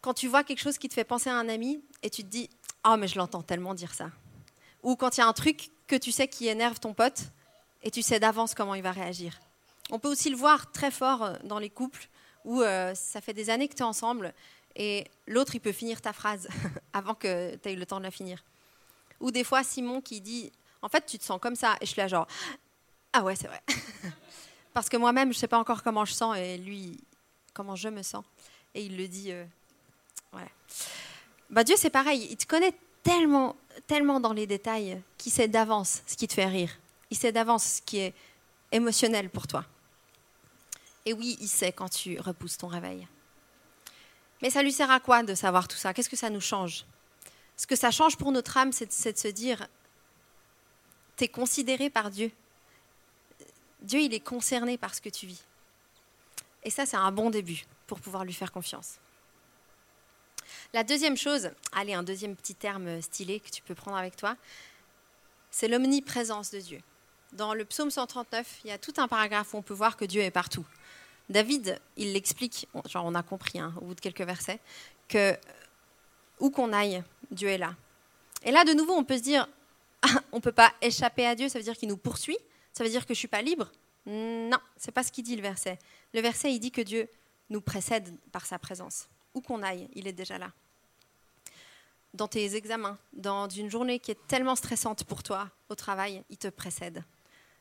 quand 0.00 0.14
tu 0.14 0.28
vois 0.28 0.44
quelque 0.44 0.60
chose 0.60 0.78
qui 0.78 0.88
te 0.88 0.94
fait 0.94 1.04
penser 1.04 1.30
à 1.30 1.36
un 1.36 1.48
ami 1.48 1.82
et 2.02 2.10
tu 2.10 2.22
te 2.22 2.28
dis 2.28 2.50
oh, 2.86 2.96
mais 2.98 3.08
je 3.08 3.16
l'entends 3.16 3.42
tellement 3.42 3.74
dire 3.74 3.94
ça. 3.94 4.10
Ou 4.82 4.96
quand 4.96 5.16
il 5.16 5.20
y 5.20 5.22
a 5.22 5.26
un 5.26 5.32
truc 5.32 5.70
que 5.86 5.96
tu 5.96 6.12
sais 6.12 6.28
qui 6.28 6.48
énerve 6.48 6.78
ton 6.78 6.94
pote 6.94 7.24
et 7.82 7.90
tu 7.90 8.02
sais 8.02 8.20
d'avance 8.20 8.54
comment 8.54 8.74
il 8.74 8.82
va 8.82 8.92
réagir. 8.92 9.40
On 9.90 9.98
peut 9.98 10.08
aussi 10.08 10.30
le 10.30 10.36
voir 10.36 10.72
très 10.72 10.90
fort 10.90 11.22
euh, 11.22 11.36
dans 11.44 11.58
les 11.58 11.70
couples 11.70 12.08
où 12.44 12.62
euh, 12.62 12.94
ça 12.94 13.20
fait 13.20 13.34
des 13.34 13.50
années 13.50 13.68
que 13.68 13.74
tu 13.74 13.82
es 13.82 13.86
ensemble 13.86 14.34
et 14.76 15.06
l'autre, 15.26 15.54
il 15.54 15.60
peut 15.60 15.72
finir 15.72 16.00
ta 16.00 16.12
phrase 16.12 16.48
avant 16.92 17.14
que 17.14 17.56
tu 17.56 17.68
aies 17.68 17.76
le 17.76 17.86
temps 17.86 17.98
de 17.98 18.04
la 18.04 18.10
finir. 18.10 18.42
Ou 19.20 19.30
des 19.30 19.44
fois, 19.44 19.62
Simon 19.62 20.00
qui 20.00 20.20
dit 20.20 20.50
En 20.80 20.88
fait, 20.88 21.04
tu 21.06 21.18
te 21.18 21.24
sens 21.24 21.40
comme 21.40 21.56
ça. 21.56 21.76
Et 21.80 21.86
je 21.86 21.90
suis 21.90 22.00
là, 22.00 22.08
genre 22.08 22.26
Ah 23.12 23.22
ouais, 23.22 23.36
c'est 23.36 23.48
vrai. 23.48 23.62
Parce 24.74 24.88
que 24.88 24.96
moi-même, 24.96 25.32
je 25.32 25.36
ne 25.36 25.40
sais 25.40 25.48
pas 25.48 25.58
encore 25.58 25.82
comment 25.82 26.04
je 26.04 26.12
sens 26.12 26.36
et 26.36 26.56
lui, 26.56 26.98
comment 27.52 27.76
je 27.76 27.88
me 27.88 28.02
sens. 28.02 28.24
Et 28.74 28.84
il 28.84 28.96
le 28.96 29.06
dit. 29.06 29.32
Euh, 29.32 29.44
voilà. 30.32 30.48
Bah, 31.50 31.64
Dieu, 31.64 31.76
c'est 31.76 31.90
pareil. 31.90 32.26
Il 32.30 32.36
te 32.36 32.46
connaît 32.46 32.74
tellement, 33.02 33.56
tellement 33.86 34.20
dans 34.20 34.32
les 34.32 34.46
détails 34.46 35.00
qu'il 35.18 35.32
sait 35.32 35.48
d'avance 35.48 36.02
ce 36.06 36.16
qui 36.16 36.26
te 36.26 36.32
fait 36.32 36.46
rire. 36.46 36.70
Il 37.10 37.16
sait 37.16 37.32
d'avance 37.32 37.64
ce 37.64 37.82
qui 37.82 37.98
est 37.98 38.14
émotionnel 38.70 39.28
pour 39.28 39.46
toi. 39.46 39.64
Et 41.04 41.12
oui, 41.12 41.36
il 41.40 41.48
sait 41.48 41.72
quand 41.72 41.90
tu 41.90 42.18
repousses 42.18 42.56
ton 42.56 42.68
réveil. 42.68 43.06
Mais 44.42 44.50
ça 44.50 44.62
lui 44.62 44.72
sert 44.72 44.90
à 44.90 45.00
quoi 45.00 45.22
de 45.22 45.34
savoir 45.34 45.68
tout 45.68 45.76
ça? 45.76 45.94
Qu'est-ce 45.94 46.10
que 46.10 46.16
ça 46.16 46.28
nous 46.28 46.40
change? 46.40 46.84
Ce 47.56 47.66
que 47.66 47.76
ça 47.76 47.92
change 47.92 48.16
pour 48.16 48.32
notre 48.32 48.56
âme, 48.56 48.72
c'est 48.72 48.86
de, 48.86 49.16
se 49.16 49.28
dire, 49.28 49.68
tu 51.16 51.24
es 51.24 51.28
considéré 51.28 51.90
par 51.90 52.10
Dieu. 52.10 52.32
Dieu, 53.80 54.00
il 54.00 54.12
est 54.12 54.20
concerné 54.20 54.76
par 54.76 54.94
ce 54.94 55.00
que 55.00 55.08
tu 55.08 55.26
vis. 55.26 55.44
Et 56.64 56.70
ça, 56.70 56.86
c'est 56.86 56.96
un 56.96 57.12
bon 57.12 57.30
début 57.30 57.64
pour 57.86 58.00
pouvoir 58.00 58.24
lui 58.24 58.32
faire 58.32 58.52
confiance. 58.52 58.98
La 60.72 60.82
deuxième 60.84 61.16
chose, 61.16 61.50
allez, 61.72 61.94
un 61.94 62.02
deuxième 62.02 62.34
petit 62.34 62.54
terme 62.54 63.00
stylé 63.00 63.40
que 63.40 63.50
tu 63.50 63.62
peux 63.62 63.74
prendre 63.74 63.96
avec 63.96 64.16
toi, 64.16 64.36
c'est 65.50 65.68
l'omniprésence 65.68 66.50
de 66.50 66.60
Dieu. 66.60 66.80
Dans 67.32 67.54
le 67.54 67.64
psaume 67.64 67.90
139, 67.90 68.60
il 68.64 68.68
y 68.68 68.70
a 68.72 68.78
tout 68.78 68.94
un 68.96 69.08
paragraphe 69.08 69.54
où 69.54 69.58
on 69.58 69.62
peut 69.62 69.74
voir 69.74 69.96
que 69.96 70.04
Dieu 70.04 70.22
est 70.22 70.30
partout. 70.30 70.66
David, 71.32 71.80
il 71.96 72.12
l'explique, 72.12 72.68
genre 72.86 73.06
on 73.06 73.14
a 73.14 73.22
compris 73.22 73.58
hein, 73.58 73.74
au 73.80 73.86
bout 73.86 73.94
de 73.94 74.00
quelques 74.00 74.20
versets, 74.20 74.60
que 75.08 75.34
où 76.38 76.50
qu'on 76.50 76.72
aille, 76.72 77.02
Dieu 77.30 77.48
est 77.48 77.58
là. 77.58 77.74
Et 78.44 78.50
là, 78.50 78.64
de 78.64 78.72
nouveau, 78.72 78.92
on 78.94 79.04
peut 79.04 79.16
se 79.16 79.22
dire, 79.22 79.48
on 80.32 80.36
ne 80.36 80.42
peut 80.42 80.52
pas 80.52 80.72
échapper 80.82 81.26
à 81.26 81.34
Dieu, 81.34 81.48
ça 81.48 81.58
veut 81.58 81.64
dire 81.64 81.76
qu'il 81.76 81.88
nous 81.88 81.96
poursuit, 81.96 82.36
ça 82.72 82.84
veut 82.84 82.90
dire 82.90 83.02
que 83.02 83.14
je 83.14 83.18
ne 83.18 83.20
suis 83.20 83.28
pas 83.28 83.40
libre? 83.42 83.70
Non, 84.04 84.58
c'est 84.76 84.92
pas 84.92 85.02
ce 85.02 85.12
qu'il 85.12 85.24
dit 85.24 85.36
le 85.36 85.42
verset. 85.42 85.78
Le 86.12 86.20
verset, 86.20 86.52
il 86.52 86.58
dit 86.58 86.70
que 86.70 86.82
Dieu 86.82 87.08
nous 87.48 87.60
précède 87.60 88.14
par 88.32 88.44
sa 88.44 88.58
présence. 88.58 89.08
Où 89.34 89.40
qu'on 89.40 89.62
aille, 89.62 89.88
il 89.94 90.06
est 90.06 90.12
déjà 90.12 90.36
là. 90.36 90.52
Dans 92.12 92.28
tes 92.28 92.56
examens, 92.56 92.98
dans 93.14 93.48
une 93.48 93.70
journée 93.70 93.98
qui 93.98 94.10
est 94.10 94.26
tellement 94.26 94.56
stressante 94.56 95.04
pour 95.04 95.22
toi 95.22 95.48
au 95.70 95.74
travail, 95.74 96.22
il 96.28 96.36
te 96.36 96.48
précède. 96.48 97.04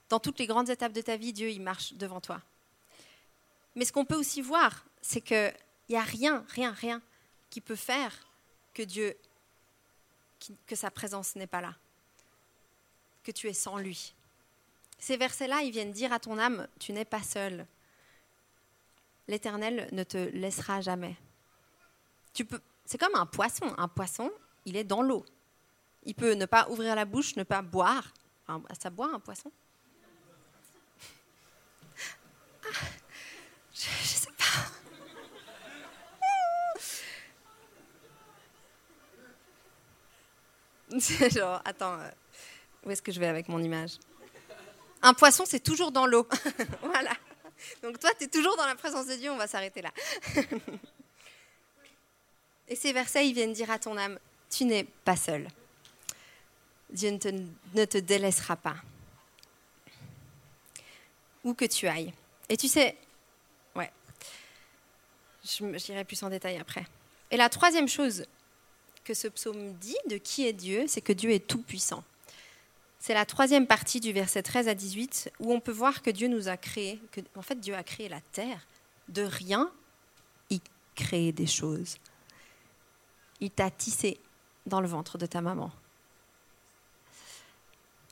Dans 0.09 0.19
toutes 0.19 0.39
les 0.39 0.47
grandes 0.47 0.69
étapes 0.69 0.91
de 0.91 1.01
ta 1.01 1.15
vie, 1.15 1.31
Dieu, 1.31 1.49
il 1.51 1.61
marche 1.61 1.93
devant 1.93 2.19
toi. 2.19 2.41
Mais 3.75 3.85
ce 3.85 3.93
qu'on 3.93 4.05
peut 4.05 4.15
aussi 4.15 4.41
voir, 4.41 4.85
c'est 5.01 5.21
qu'il 5.21 5.53
n'y 5.89 5.95
a 5.95 6.03
rien, 6.03 6.45
rien, 6.49 6.71
rien 6.71 7.01
qui 7.49 7.61
peut 7.61 7.75
faire 7.75 8.13
que 8.73 8.83
Dieu, 8.83 9.15
que 10.65 10.75
sa 10.75 10.91
présence 10.91 11.35
n'est 11.35 11.47
pas 11.47 11.61
là, 11.61 11.75
que 13.23 13.31
tu 13.31 13.47
es 13.47 13.53
sans 13.53 13.77
lui. 13.77 14.13
Ces 14.97 15.17
versets-là, 15.17 15.61
ils 15.63 15.71
viennent 15.71 15.91
dire 15.91 16.13
à 16.13 16.19
ton 16.19 16.37
âme, 16.37 16.67
tu 16.79 16.93
n'es 16.93 17.05
pas 17.05 17.23
seul. 17.23 17.65
L'Éternel 19.27 19.87
ne 19.91 20.03
te 20.03 20.17
laissera 20.17 20.81
jamais. 20.81 21.15
Tu 22.33 22.45
peux, 22.45 22.61
c'est 22.85 22.97
comme 22.97 23.15
un 23.15 23.25
poisson. 23.25 23.73
Un 23.77 23.87
poisson, 23.87 24.31
il 24.65 24.75
est 24.75 24.83
dans 24.83 25.01
l'eau. 25.01 25.25
Il 26.03 26.15
peut 26.15 26.33
ne 26.33 26.45
pas 26.45 26.69
ouvrir 26.69 26.95
la 26.95 27.05
bouche, 27.05 27.35
ne 27.35 27.43
pas 27.43 27.61
boire. 27.61 28.13
ça 28.79 28.89
boit 28.89 29.13
un 29.13 29.19
poisson 29.19 29.51
C'est 41.01 41.29
genre, 41.37 41.61
attends, 41.65 41.99
euh, 41.99 42.09
où 42.85 42.91
est-ce 42.91 43.01
que 43.01 43.11
je 43.11 43.19
vais 43.19 43.27
avec 43.27 43.49
mon 43.49 43.61
image? 43.61 43.93
Un 45.01 45.13
poisson, 45.13 45.45
c'est 45.45 45.59
toujours 45.59 45.91
dans 45.91 46.05
l'eau. 46.05 46.27
voilà. 46.83 47.11
Donc 47.81 47.99
toi, 47.99 48.11
tu 48.17 48.25
es 48.25 48.27
toujours 48.27 48.55
dans 48.55 48.67
la 48.67 48.75
présence 48.75 49.07
de 49.07 49.15
Dieu, 49.15 49.31
on 49.31 49.37
va 49.37 49.47
s'arrêter 49.47 49.81
là. 49.81 49.91
Et 52.67 52.75
ces 52.75 52.93
versets, 52.93 53.27
ils 53.27 53.33
viennent 53.33 53.53
dire 53.53 53.71
à 53.71 53.79
ton 53.79 53.97
âme, 53.97 54.19
tu 54.49 54.65
n'es 54.65 54.83
pas 54.83 55.15
seul. 55.15 55.47
Dieu 56.89 57.09
ne 57.09 57.17
te, 57.17 57.29
ne 57.73 57.85
te 57.85 57.97
délaissera 57.97 58.55
pas. 58.55 58.75
Où 61.43 61.53
que 61.53 61.65
tu 61.65 61.87
ailles. 61.87 62.13
Et 62.47 62.57
tu 62.57 62.67
sais, 62.67 62.95
ouais, 63.75 63.91
j'irai 65.43 66.03
plus 66.05 66.21
en 66.21 66.29
détail 66.29 66.57
après. 66.57 66.85
Et 67.31 67.37
la 67.37 67.49
troisième 67.49 67.87
chose 67.87 68.25
que 69.03 69.13
ce 69.13 69.27
psaume 69.27 69.73
dit 69.73 69.97
de 70.09 70.17
qui 70.17 70.47
est 70.47 70.53
Dieu, 70.53 70.85
c'est 70.87 71.01
que 71.01 71.13
Dieu 71.13 71.31
est 71.31 71.47
tout-puissant. 71.47 72.03
C'est 72.99 73.15
la 73.15 73.25
troisième 73.25 73.65
partie 73.65 73.99
du 73.99 74.13
verset 74.13 74.43
13 74.43 74.67
à 74.67 74.75
18 74.75 75.31
où 75.39 75.51
on 75.51 75.59
peut 75.59 75.71
voir 75.71 76.03
que 76.03 76.11
Dieu 76.11 76.27
nous 76.27 76.47
a 76.47 76.57
créé, 76.57 77.01
que 77.11 77.21
en 77.35 77.41
fait 77.41 77.59
Dieu 77.59 77.75
a 77.75 77.83
créé 77.83 78.09
la 78.09 78.21
terre. 78.31 78.67
De 79.09 79.23
rien, 79.23 79.71
il 80.51 80.59
crée 80.95 81.31
des 81.31 81.47
choses. 81.47 81.97
Il 83.39 83.49
t'a 83.49 83.71
tissé 83.71 84.19
dans 84.67 84.81
le 84.81 84.87
ventre 84.87 85.17
de 85.17 85.25
ta 85.25 85.41
maman. 85.41 85.71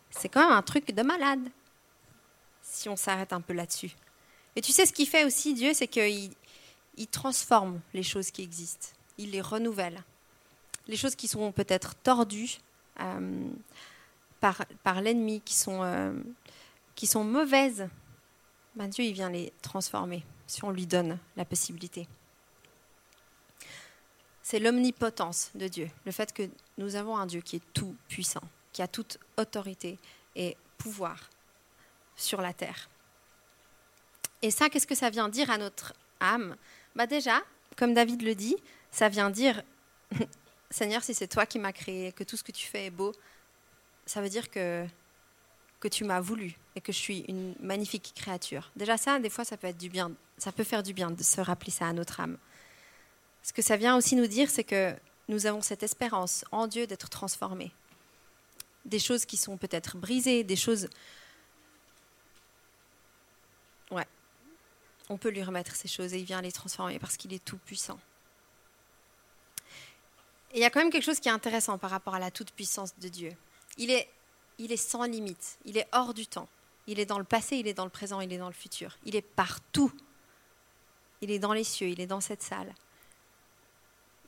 C'est 0.10 0.28
quand 0.28 0.42
même 0.42 0.58
un 0.58 0.64
truc 0.64 0.92
de 0.92 1.04
malade, 1.04 1.48
si 2.64 2.90
on 2.90 2.96
s'arrête 2.96 3.32
un 3.32 3.42
peu 3.42 3.54
là-dessus. 3.54 3.92
Et 4.56 4.62
tu 4.62 4.72
sais 4.72 4.88
ce 4.88 4.94
qu'il 4.94 5.08
fait 5.08 5.24
aussi, 5.24 5.54
Dieu, 5.54 5.74
c'est 5.74 5.88
qu'il 5.88 6.32
il 6.98 7.08
transforme 7.08 7.80
les 7.94 8.04
choses 8.04 8.32
qui 8.32 8.42
existent. 8.42 8.88
Il 9.18 9.32
les 9.32 9.42
renouvelle. 9.42 10.04
Les 10.90 10.98
choses 10.98 11.16
qui 11.16 11.28
sont 11.28 11.52
peut-être 11.52 11.96
tordues, 11.96 12.58
euh, 13.00 13.50
par, 14.40 15.02
l'ennemi, 15.02 15.40
qui, 15.42 15.54
sont 15.54 15.84
euh, 15.84 16.14
mauvaises, 17.16 17.88
ben 18.76 18.88
Dieu 18.88 19.04
il 19.04 19.14
vient 19.14 19.30
les 19.30 19.54
transformer 19.62 20.26
si 20.48 20.64
on 20.64 20.72
lui 20.72 20.88
donne 20.88 21.20
la 21.38 21.46
possibilité. 21.46 22.08
C'est 24.42 24.58
l'omnipotence 24.58 25.52
de 25.54 25.68
Dieu, 25.68 25.92
le 26.06 26.12
fait 26.12 26.34
que 26.34 26.50
nous 26.80 26.96
avons 26.96 27.16
un 27.18 27.28
Dieu 27.28 27.42
qui 27.42 27.58
est 27.58 27.74
tout 27.74 27.96
puissant, 28.08 28.42
qui 28.74 28.82
a 28.82 28.88
toute 28.88 29.20
autorité 29.38 30.00
et 30.36 30.58
pouvoir 30.80 31.30
sur 32.16 32.42
la 32.42 32.52
terre. 32.52 32.90
Et 34.42 34.50
ça, 34.50 34.70
qu'est-ce 34.70 34.88
que 34.88 34.96
ça 34.96 35.12
vient 35.12 35.30
dire 35.30 35.52
à 35.52 35.60
notre 35.60 35.94
âme? 36.20 36.56
Bah 36.96 37.06
Déjà, 37.06 37.42
comme 37.78 37.94
David 37.94 38.24
le 38.24 38.34
dit, 38.34 38.56
ça 38.90 39.08
vient 39.08 39.30
dire, 39.30 39.62
Seigneur, 40.72 41.04
si 41.04 41.14
c'est 41.14 41.28
toi 41.28 41.46
qui 41.46 41.58
m'as 41.60 41.72
créé, 41.72 42.12
que 42.12 42.24
tout 42.24 42.38
ce 42.38 42.44
que 42.44 42.52
tu 42.52 42.68
fais 42.68 42.86
est 42.86 42.92
beau, 42.92 43.14
ça 44.06 44.22
veut 44.22 44.30
dire 44.30 44.50
que, 44.52 44.86
que 45.80 45.88
tu 45.88 46.04
m'as 46.04 46.20
voulu 46.20 46.58
et 46.76 46.82
que 46.82 46.92
je 46.92 46.98
suis 46.98 47.20
une 47.28 47.56
magnifique 47.60 48.14
créature. 48.16 48.72
Déjà 48.76 48.98
ça, 48.98 49.20
des 49.20 49.30
fois, 49.30 49.46
ça 49.46 49.58
peut 49.58 49.68
être 49.68 49.78
du 49.78 49.90
bien, 49.90 50.12
ça 50.38 50.52
peut 50.52 50.64
faire 50.64 50.84
du 50.84 50.94
bien 50.94 51.10
de 51.12 51.24
se 51.24 51.42
rappeler 51.42 51.72
ça 51.72 51.88
à 51.88 51.94
notre 51.94 52.20
âme. 52.20 52.38
Ce 53.42 53.54
que 53.54 53.62
ça 53.62 53.78
vient 53.78 53.96
aussi 53.96 54.16
nous 54.16 54.28
dire, 54.28 54.50
c'est 54.50 54.64
que 54.64 54.96
nous 55.28 55.46
avons 55.46 55.62
cette 55.62 55.84
espérance 55.84 56.46
en 56.52 56.68
Dieu 56.68 56.88
d'être 56.88 57.10
transformés. 57.10 57.72
Des 58.86 59.00
choses 59.00 59.26
qui 59.26 59.38
sont 59.38 59.58
peut-être 59.58 59.98
brisées, 59.98 60.44
des 60.44 60.56
choses... 60.56 60.90
Ouais. 63.92 64.08
On 65.10 65.18
peut 65.18 65.30
lui 65.30 65.44
remettre 65.44 65.76
ces 65.76 65.88
choses 65.88 66.14
et 66.14 66.20
il 66.20 66.26
vient 66.26 66.42
les 66.42 66.52
transformer 66.52 67.00
parce 67.00 67.18
qu'il 67.18 67.34
est 67.34 67.44
tout 67.44 67.58
puissant. 67.58 68.00
Et 70.52 70.58
il 70.58 70.62
y 70.62 70.66
a 70.66 70.70
quand 70.70 70.80
même 70.80 70.92
quelque 70.92 71.04
chose 71.04 71.20
qui 71.20 71.30
est 71.30 71.32
intéressant 71.32 71.78
par 71.78 71.92
rapport 71.92 72.16
à 72.16 72.20
la 72.20 72.32
toute 72.32 72.52
puissance 72.52 72.98
de 73.00 73.08
Dieu. 73.08 73.32
Il 73.78 73.92
est, 73.92 74.10
il 74.58 74.72
est 74.72 74.78
sans 74.78 75.04
limite, 75.04 75.60
il 75.66 75.78
est 75.78 75.88
hors 75.92 76.14
du 76.14 76.28
temps. 76.28 76.50
Il 76.88 77.00
est 77.00 77.06
dans 77.06 77.20
le 77.20 77.24
passé, 77.24 77.58
il 77.58 77.68
est 77.68 77.74
dans 77.76 77.84
le 77.84 77.92
présent, 77.92 78.20
il 78.20 78.34
est 78.34 78.40
dans 78.40 78.48
le 78.48 78.54
futur. 78.54 78.98
Il 79.06 79.16
est 79.16 79.22
partout. 79.22 79.92
Il 81.22 81.30
est 81.30 81.38
dans 81.38 81.54
les 81.54 81.64
cieux, 81.64 81.88
il 81.88 82.02
est 82.02 82.08
dans 82.08 82.22
cette 82.22 82.42
salle. 82.42 82.74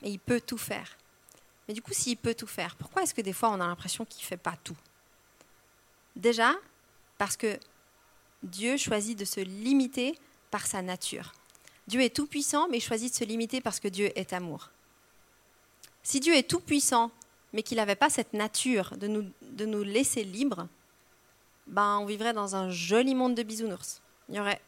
Et 0.02 0.10
il 0.10 0.20
peut 0.20 0.40
tout 0.40 0.58
faire. 0.58 0.96
Mais 1.66 1.74
du 1.74 1.82
coup, 1.82 1.92
s'il 1.92 2.16
peut 2.16 2.34
tout 2.34 2.46
faire, 2.46 2.76
pourquoi 2.76 3.02
est-ce 3.02 3.14
que 3.14 3.20
des 3.20 3.32
fois 3.32 3.50
on 3.50 3.60
a 3.60 3.66
l'impression 3.66 4.04
qu'il 4.04 4.22
ne 4.22 4.26
fait 4.26 4.36
pas 4.36 4.56
tout? 4.62 4.76
Déjà, 6.14 6.54
parce 7.18 7.36
que 7.36 7.58
Dieu 8.42 8.76
choisit 8.76 9.18
de 9.18 9.24
se 9.24 9.40
limiter 9.40 10.18
par 10.50 10.66
sa 10.66 10.82
nature. 10.82 11.32
Dieu 11.86 12.00
est 12.00 12.14
tout 12.14 12.26
puissant, 12.26 12.68
mais 12.68 12.78
il 12.78 12.82
choisit 12.82 13.10
de 13.12 13.16
se 13.16 13.24
limiter 13.24 13.60
parce 13.60 13.80
que 13.80 13.88
Dieu 13.88 14.16
est 14.16 14.32
amour. 14.32 14.70
Si 16.02 16.20
Dieu 16.20 16.34
est 16.34 16.48
tout 16.48 16.60
puissant, 16.60 17.10
mais 17.52 17.62
qu'il 17.62 17.76
n'avait 17.76 17.96
pas 17.96 18.10
cette 18.10 18.32
nature 18.32 18.96
de 18.96 19.06
nous, 19.06 19.30
de 19.42 19.66
nous 19.66 19.82
laisser 19.82 20.24
libres, 20.24 20.68
ben, 21.66 21.98
on 21.98 22.06
vivrait 22.06 22.32
dans 22.32 22.56
un 22.56 22.70
joli 22.70 23.14
monde 23.14 23.34
de 23.34 23.42
bisounours. 23.42 24.00
Il 24.28 24.32
n'y 24.32 24.40
aurait 24.40 24.60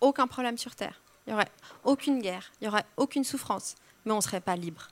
aucun 0.00 0.26
problème 0.26 0.58
sur 0.58 0.74
Terre. 0.74 1.00
Il 1.26 1.30
n'y 1.30 1.34
aurait 1.34 1.50
aucune 1.84 2.20
guerre. 2.20 2.50
Il 2.60 2.64
n'y 2.64 2.68
aurait 2.68 2.84
aucune 2.96 3.24
souffrance. 3.24 3.76
Mais 4.04 4.12
on 4.12 4.16
ne 4.16 4.22
serait 4.22 4.40
pas 4.40 4.56
libre. 4.56 4.88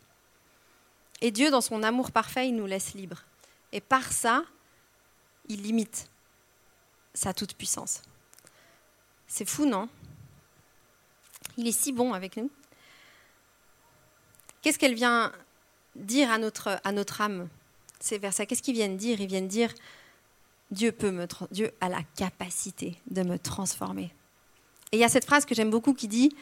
Et 1.20 1.30
Dieu, 1.30 1.50
dans 1.50 1.61
son 1.61 1.82
amour 1.82 2.11
parfait, 2.11 2.49
il 2.49 2.56
nous 2.56 2.66
laisse 2.66 2.94
libres. 2.94 3.25
Et 3.72 3.80
par 3.80 4.12
ça, 4.12 4.44
il 5.49 5.62
limite 5.62 6.08
sa 7.14 7.34
toute-puissance. 7.34 8.02
C'est 9.26 9.49
fou, 9.49 9.66
non? 9.66 9.88
Il 11.56 11.66
est 11.68 11.72
si 11.72 11.92
bon 11.92 12.12
avec 12.12 12.37
nous. 12.37 12.50
Qu'est-ce 14.62 14.78
qu'elle 14.78 14.94
vient 14.94 15.32
dire 15.96 16.30
à 16.30 16.38
notre, 16.38 16.80
à 16.84 16.92
notre 16.92 17.20
âme 17.20 17.49
ces 18.00 18.18
versets. 18.18 18.46
Qu'est-ce 18.46 18.62
qu'ils 18.62 18.75
viennent 18.75 18.96
dire? 18.96 19.20
Ils 19.20 19.28
viennent 19.28 19.49
dire 19.49 19.72
Dieu, 20.70 20.90
peut 20.92 21.11
me, 21.11 21.26
Dieu 21.50 21.70
a 21.80 21.88
la 21.88 22.02
capacité 22.16 22.96
de 23.11 23.22
me 23.22 23.38
transformer. 23.38 24.12
Et 24.90 24.96
il 24.96 24.99
y 24.99 25.04
a 25.04 25.08
cette 25.08 25.25
phrase 25.25 25.44
que 25.44 25.54
j'aime 25.54 25.70
beaucoup 25.70 25.94
qui 25.94 26.08
dit 26.08 26.34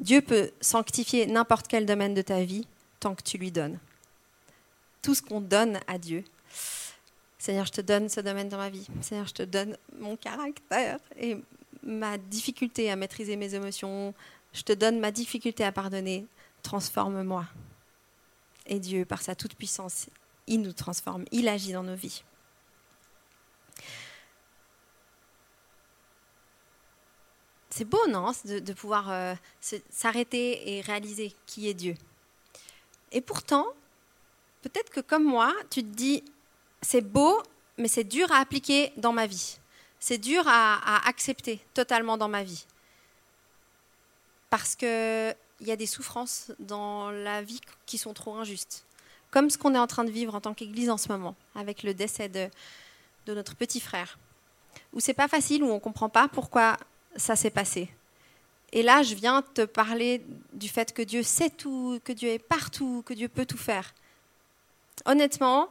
Dieu 0.00 0.20
peut 0.20 0.50
sanctifier 0.60 1.26
n'importe 1.26 1.68
quel 1.68 1.86
domaine 1.86 2.14
de 2.14 2.22
ta 2.22 2.42
vie 2.42 2.66
tant 3.00 3.14
que 3.14 3.22
tu 3.22 3.38
lui 3.38 3.50
donnes. 3.50 3.78
Tout 5.02 5.14
ce 5.14 5.22
qu'on 5.22 5.40
donne 5.40 5.80
à 5.86 5.98
Dieu. 5.98 6.24
Seigneur, 7.38 7.66
je 7.66 7.72
te 7.72 7.80
donne 7.80 8.08
ce 8.08 8.20
domaine 8.20 8.48
dans 8.48 8.56
ma 8.56 8.70
vie. 8.70 8.86
Seigneur, 9.00 9.26
je 9.26 9.34
te 9.34 9.42
donne 9.42 9.76
mon 9.98 10.16
caractère 10.16 10.98
et 11.18 11.36
ma 11.82 12.18
difficulté 12.18 12.90
à 12.90 12.96
maîtriser 12.96 13.36
mes 13.36 13.54
émotions. 13.54 14.14
Je 14.52 14.62
te 14.62 14.72
donne 14.72 14.98
ma 14.98 15.12
difficulté 15.12 15.64
à 15.64 15.72
pardonner. 15.72 16.26
Transforme-moi. 16.62 17.46
Et 18.66 18.80
Dieu, 18.80 19.04
par 19.04 19.22
sa 19.22 19.34
toute-puissance, 19.34 20.08
il 20.46 20.60
nous 20.60 20.72
transforme, 20.72 21.24
il 21.30 21.48
agit 21.48 21.72
dans 21.72 21.82
nos 21.82 21.94
vies. 21.94 22.22
C'est 27.70 27.84
beau, 27.84 28.06
non, 28.08 28.32
de, 28.44 28.72
pouvoir 28.72 29.10
euh, 29.10 29.34
s'arrêter 29.90 30.76
et 30.76 30.80
réaliser 30.80 31.34
qui 31.44 31.68
est 31.68 31.74
Dieu. 31.74 31.94
Et 33.12 33.20
pourtant, 33.20 33.66
peut-être 34.62 34.90
que 34.90 35.00
comme 35.00 35.24
moi, 35.24 35.52
tu 35.70 35.82
te 35.82 35.94
dis, 35.94 36.24
c'est 36.80 37.02
beau, 37.02 37.42
mais 37.76 37.88
c'est 37.88 38.04
dur 38.04 38.32
à 38.32 38.38
appliquer 38.38 38.92
dans 38.96 39.12
ma 39.12 39.26
vie. 39.26 39.58
C'est 40.00 40.18
dur 40.18 40.42
à, 40.48 40.76
à 40.76 41.06
accepter 41.06 41.60
totalement 41.74 42.16
dans 42.16 42.28
ma 42.28 42.42
vie. 42.42 42.66
Parce 44.48 44.74
que 44.74 45.34
il 45.60 45.66
y 45.66 45.72
a 45.72 45.76
des 45.76 45.86
souffrances 45.86 46.52
dans 46.58 47.10
la 47.10 47.42
vie 47.42 47.60
qui 47.86 47.98
sont 47.98 48.12
trop 48.12 48.34
injustes. 48.34 48.84
Comme 49.30 49.50
ce 49.50 49.58
qu'on 49.58 49.74
est 49.74 49.78
en 49.78 49.86
train 49.86 50.04
de 50.04 50.10
vivre 50.10 50.34
en 50.34 50.40
tant 50.40 50.54
qu'Église 50.54 50.90
en 50.90 50.96
ce 50.96 51.08
moment, 51.08 51.34
avec 51.54 51.82
le 51.82 51.94
décès 51.94 52.28
de, 52.28 52.48
notre 53.32 53.56
petit 53.56 53.80
frère. 53.80 54.18
Où 54.92 55.00
c'est 55.00 55.14
pas 55.14 55.28
facile, 55.28 55.62
où 55.62 55.70
on 55.70 55.80
comprend 55.80 56.08
pas 56.08 56.28
pourquoi 56.28 56.76
ça 57.16 57.34
s'est 57.36 57.50
passé. 57.50 57.90
Et 58.72 58.82
là, 58.82 59.02
je 59.02 59.14
viens 59.14 59.42
te 59.42 59.62
parler 59.64 60.24
du 60.52 60.68
fait 60.68 60.92
que 60.92 61.02
Dieu 61.02 61.22
sait 61.22 61.50
tout, 61.50 61.98
que 62.04 62.12
Dieu 62.12 62.28
est 62.30 62.38
partout, 62.38 63.02
que 63.04 63.14
Dieu 63.14 63.28
peut 63.28 63.46
tout 63.46 63.58
faire. 63.58 63.94
Honnêtement, 65.06 65.68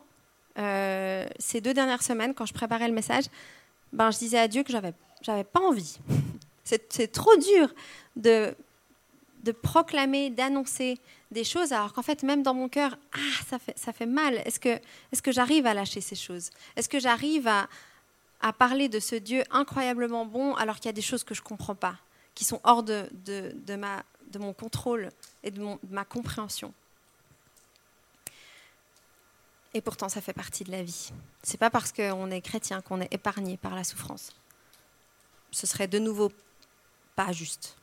euh, 0.58 1.26
ces 1.40 1.62
deux 1.62 1.74
dernières 1.74 2.04
semaines, 2.04 2.34
quand 2.34 2.46
je 2.46 2.54
préparais 2.54 2.88
le 2.88 2.94
message, 2.94 3.26
ben, 3.94 4.12
je 4.12 4.18
disais 4.18 4.40
à 4.40 4.48
Dieu 4.48 4.64
que 4.64 4.72
j'avais, 4.72 4.94
j'avais 5.22 5.44
pas 5.44 5.62
envie. 5.62 5.98
c'est 6.64 7.12
trop 7.12 7.36
dur 7.38 7.74
de 8.16 8.56
de 9.46 9.52
proclamer, 9.52 10.32
d'annoncer 10.32 11.00
des 11.30 11.44
choses, 11.44 11.72
alors 11.72 11.94
qu'en 11.94 12.02
fait, 12.02 12.24
même 12.24 12.42
dans 12.42 12.56
mon 12.56 12.68
cœur, 12.68 12.98
ah, 13.14 13.44
ça 13.48 13.60
fait, 13.60 13.78
ça 13.78 13.94
fait 13.94 14.08
mal. 14.08 14.36
Est-ce 14.44 14.60
que, 14.60 14.70
est 14.70 15.22
que 15.22 15.32
j'arrive 15.32 15.68
à 15.68 15.76
lâcher 15.76 16.02
ces 16.02 16.16
choses? 16.16 16.50
Est-ce 16.76 16.90
que 16.90 17.00
j'arrive 17.00 17.48
à, 17.48 17.70
à, 18.42 18.52
parler 18.54 18.90
de 18.90 19.00
ce 19.00 19.14
Dieu 19.14 19.44
incroyablement 19.52 20.26
bon 20.26 20.56
alors 20.56 20.78
qu'il 20.78 20.88
y 20.88 20.90
a 20.90 20.94
des 20.94 21.04
choses 21.04 21.24
que 21.24 21.36
je 21.36 21.42
ne 21.42 21.46
comprends 21.46 21.76
pas, 21.76 21.96
qui 22.34 22.44
sont 22.44 22.60
hors 22.64 22.82
de, 22.82 23.08
de, 23.14 23.76
ma, 23.76 24.04
de 24.32 24.40
mon 24.40 24.52
contrôle 24.52 25.12
et 25.44 25.52
de, 25.52 25.62
mon, 25.62 25.76
de 25.76 25.94
ma 25.94 26.06
compréhension? 26.06 26.74
Et 29.76 29.82
pourtant, 29.82 30.10
ça 30.10 30.22
fait 30.22 30.34
partie 30.34 30.64
de 30.64 30.72
la 30.72 30.82
vie. 30.82 31.12
C'est 31.44 31.60
pas 31.60 31.70
parce 31.70 31.92
qu'on 31.92 32.32
est 32.32 32.42
chrétien 32.42 32.82
qu'on 32.82 33.00
est 33.00 33.14
épargné 33.14 33.58
par 33.58 33.76
la 33.76 33.84
souffrance. 33.84 34.32
Ce 35.52 35.68
serait 35.68 35.88
de 35.88 36.00
nouveau 36.00 36.32
pas 37.16 37.32
juste. 37.32 37.78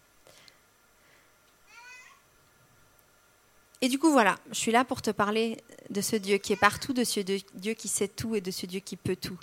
Et 3.82 3.88
du 3.88 3.98
coup, 3.98 4.12
voilà, 4.12 4.38
je 4.50 4.54
suis 4.54 4.70
là 4.70 4.84
pour 4.84 5.02
te 5.02 5.10
parler 5.10 5.58
de 5.90 6.00
ce 6.00 6.14
Dieu 6.14 6.38
qui 6.38 6.52
est 6.52 6.56
partout, 6.56 6.92
de 6.92 7.02
ce 7.02 7.18
Dieu 7.18 7.74
qui 7.74 7.88
sait 7.88 8.06
tout 8.06 8.36
et 8.36 8.40
de 8.40 8.52
ce 8.52 8.64
Dieu 8.64 8.78
qui 8.78 8.96
peut 8.96 9.16
tout. 9.16 9.36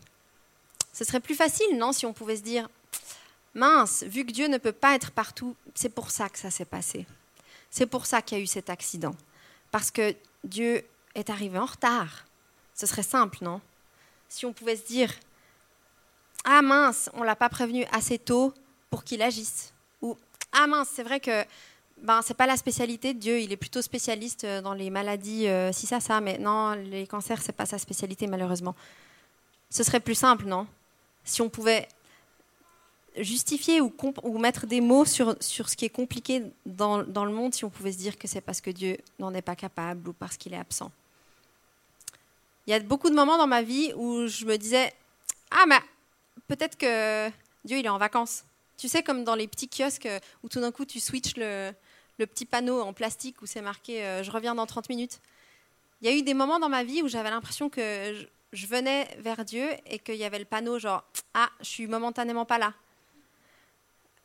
Ce 0.93 1.03
serait 1.03 1.19
plus 1.19 1.35
facile, 1.35 1.77
non, 1.77 1.91
si 1.91 2.05
on 2.05 2.13
pouvait 2.13 2.37
se 2.37 2.41
dire, 2.41 2.69
mince, 3.53 4.03
vu 4.03 4.25
que 4.25 4.31
Dieu 4.31 4.47
ne 4.47 4.57
peut 4.57 4.71
pas 4.71 4.95
être 4.95 5.11
partout, 5.11 5.57
c'est 5.75 5.93
pour 5.93 6.09
ça 6.09 6.29
que 6.29 6.39
ça 6.39 6.51
s'est 6.51 6.63
passé. 6.63 7.05
C'est 7.69 7.85
pour 7.85 8.05
ça 8.05 8.21
qu'il 8.21 8.37
y 8.37 8.41
a 8.41 8.43
eu 8.43 8.47
cet 8.47 8.69
accident. 8.69 9.13
Parce 9.71 9.91
que 9.91 10.15
Dieu 10.45 10.85
est 11.15 11.29
arrivé 11.29 11.59
en 11.59 11.65
retard. 11.65 12.25
Ce 12.73 12.85
serait 12.85 13.03
simple, 13.03 13.39
non? 13.41 13.59
Si 14.29 14.45
on 14.45 14.53
pouvait 14.53 14.77
se 14.77 14.85
dire, 14.85 15.13
ah 16.45 16.61
mince, 16.61 17.09
on 17.13 17.21
ne 17.21 17.25
l'a 17.25 17.35
pas 17.35 17.49
prévenu 17.49 17.85
assez 17.91 18.17
tôt 18.17 18.53
pour 18.89 19.03
qu'il 19.03 19.21
agisse. 19.21 19.73
Ou, 20.01 20.17
ah 20.53 20.65
mince, 20.65 20.87
c'est 20.93 21.03
vrai 21.03 21.19
que 21.19 21.43
ben, 22.01 22.21
c'est 22.21 22.33
pas 22.33 22.47
la 22.47 22.57
spécialité 22.57 23.13
de 23.13 23.19
Dieu. 23.19 23.39
Il 23.39 23.51
est 23.51 23.57
plutôt 23.57 23.81
spécialiste 23.81 24.43
euh, 24.43 24.61
dans 24.61 24.73
les 24.73 24.89
maladies, 24.89 25.47
euh, 25.47 25.71
si 25.71 25.85
ça, 25.85 25.99
ça. 25.99 26.21
Mais 26.21 26.37
non, 26.37 26.71
les 26.73 27.07
cancers, 27.07 27.41
c'est 27.41 27.53
pas 27.53 27.65
sa 27.65 27.77
spécialité, 27.77 28.27
malheureusement. 28.27 28.75
Ce 29.69 29.83
serait 29.83 29.99
plus 29.99 30.15
simple, 30.15 30.45
non? 30.45 30.67
Si 31.23 31.41
on 31.41 31.49
pouvait 31.49 31.87
justifier 33.17 33.81
ou, 33.81 33.91
mettre 34.37 34.65
des 34.65 34.81
mots 34.81 35.05
sur, 35.05 35.35
sur 35.41 35.67
ce 35.69 35.75
qui 35.75 35.85
est 35.85 35.89
compliqué 35.89 36.43
dans, 36.65 37.03
dans, 37.03 37.25
le 37.25 37.33
monde, 37.33 37.53
si 37.53 37.65
on 37.65 37.69
pouvait 37.69 37.91
se 37.91 37.97
dire 37.97 38.17
que 38.17 38.27
c'est 38.27 38.41
parce 38.41 38.61
que 38.61 38.69
Dieu 38.69 38.97
n'en 39.19 39.33
est 39.33 39.41
pas 39.41 39.55
capable 39.55 40.09
ou 40.09 40.13
parce 40.13 40.37
qu'il 40.37 40.53
est 40.53 40.59
absent. 40.59 40.91
Il 42.65 42.71
y 42.71 42.73
a 42.73 42.79
beaucoup 42.79 43.09
de 43.09 43.15
moments 43.15 43.37
dans 43.37 43.47
ma 43.47 43.61
vie 43.61 43.91
où 43.95 44.27
je 44.27 44.45
me 44.45 44.57
disais 44.57 44.93
Ah, 45.51 45.65
mais 45.67 45.79
peut-être 46.47 46.77
que 46.77 47.29
Dieu, 47.65 47.77
il 47.77 47.85
est 47.85 47.89
en 47.89 47.97
vacances. 47.97 48.43
Tu 48.77 48.87
sais, 48.87 49.03
comme 49.03 49.25
dans 49.25 49.35
les 49.35 49.47
petits 49.47 49.67
kiosques 49.67 50.07
où 50.43 50.47
tout 50.47 50.61
d'un 50.61 50.71
coup 50.71 50.85
tu 50.85 50.99
switches 51.01 51.35
le, 51.35 51.73
le 52.19 52.27
petit 52.27 52.45
panneau 52.45 52.81
en 52.81 52.93
plastique 52.93 53.41
où 53.41 53.45
c'est 53.45 53.61
marqué 53.61 54.05
euh, 54.05 54.23
Je 54.23 54.29
reviens 54.29 54.53
dans 54.53 54.65
30 54.65 54.89
minutes. 54.89 55.19
Il 56.01 56.09
y 56.09 56.13
a 56.13 56.15
eu 56.15 56.21
des 56.21 56.33
moments 56.33 56.59
dans 56.59 56.69
ma 56.69 56.83
vie 56.83 57.01
où 57.01 57.07
j'avais 57.07 57.29
l'impression 57.29 57.69
que 57.69 58.27
je, 58.51 58.67
venais 58.67 59.05
vers 59.19 59.43
Dieu 59.43 59.67
et 59.85 59.99
qu'il 59.99 60.15
y 60.15 60.23
avait 60.23 60.39
le 60.39 60.45
panneau 60.45 60.77
genre 60.77 61.03
Ah, 61.33 61.49
je 61.61 61.65
suis 61.65 61.87
momentanément 61.87 62.45
pas 62.45 62.57
là. 62.57 62.73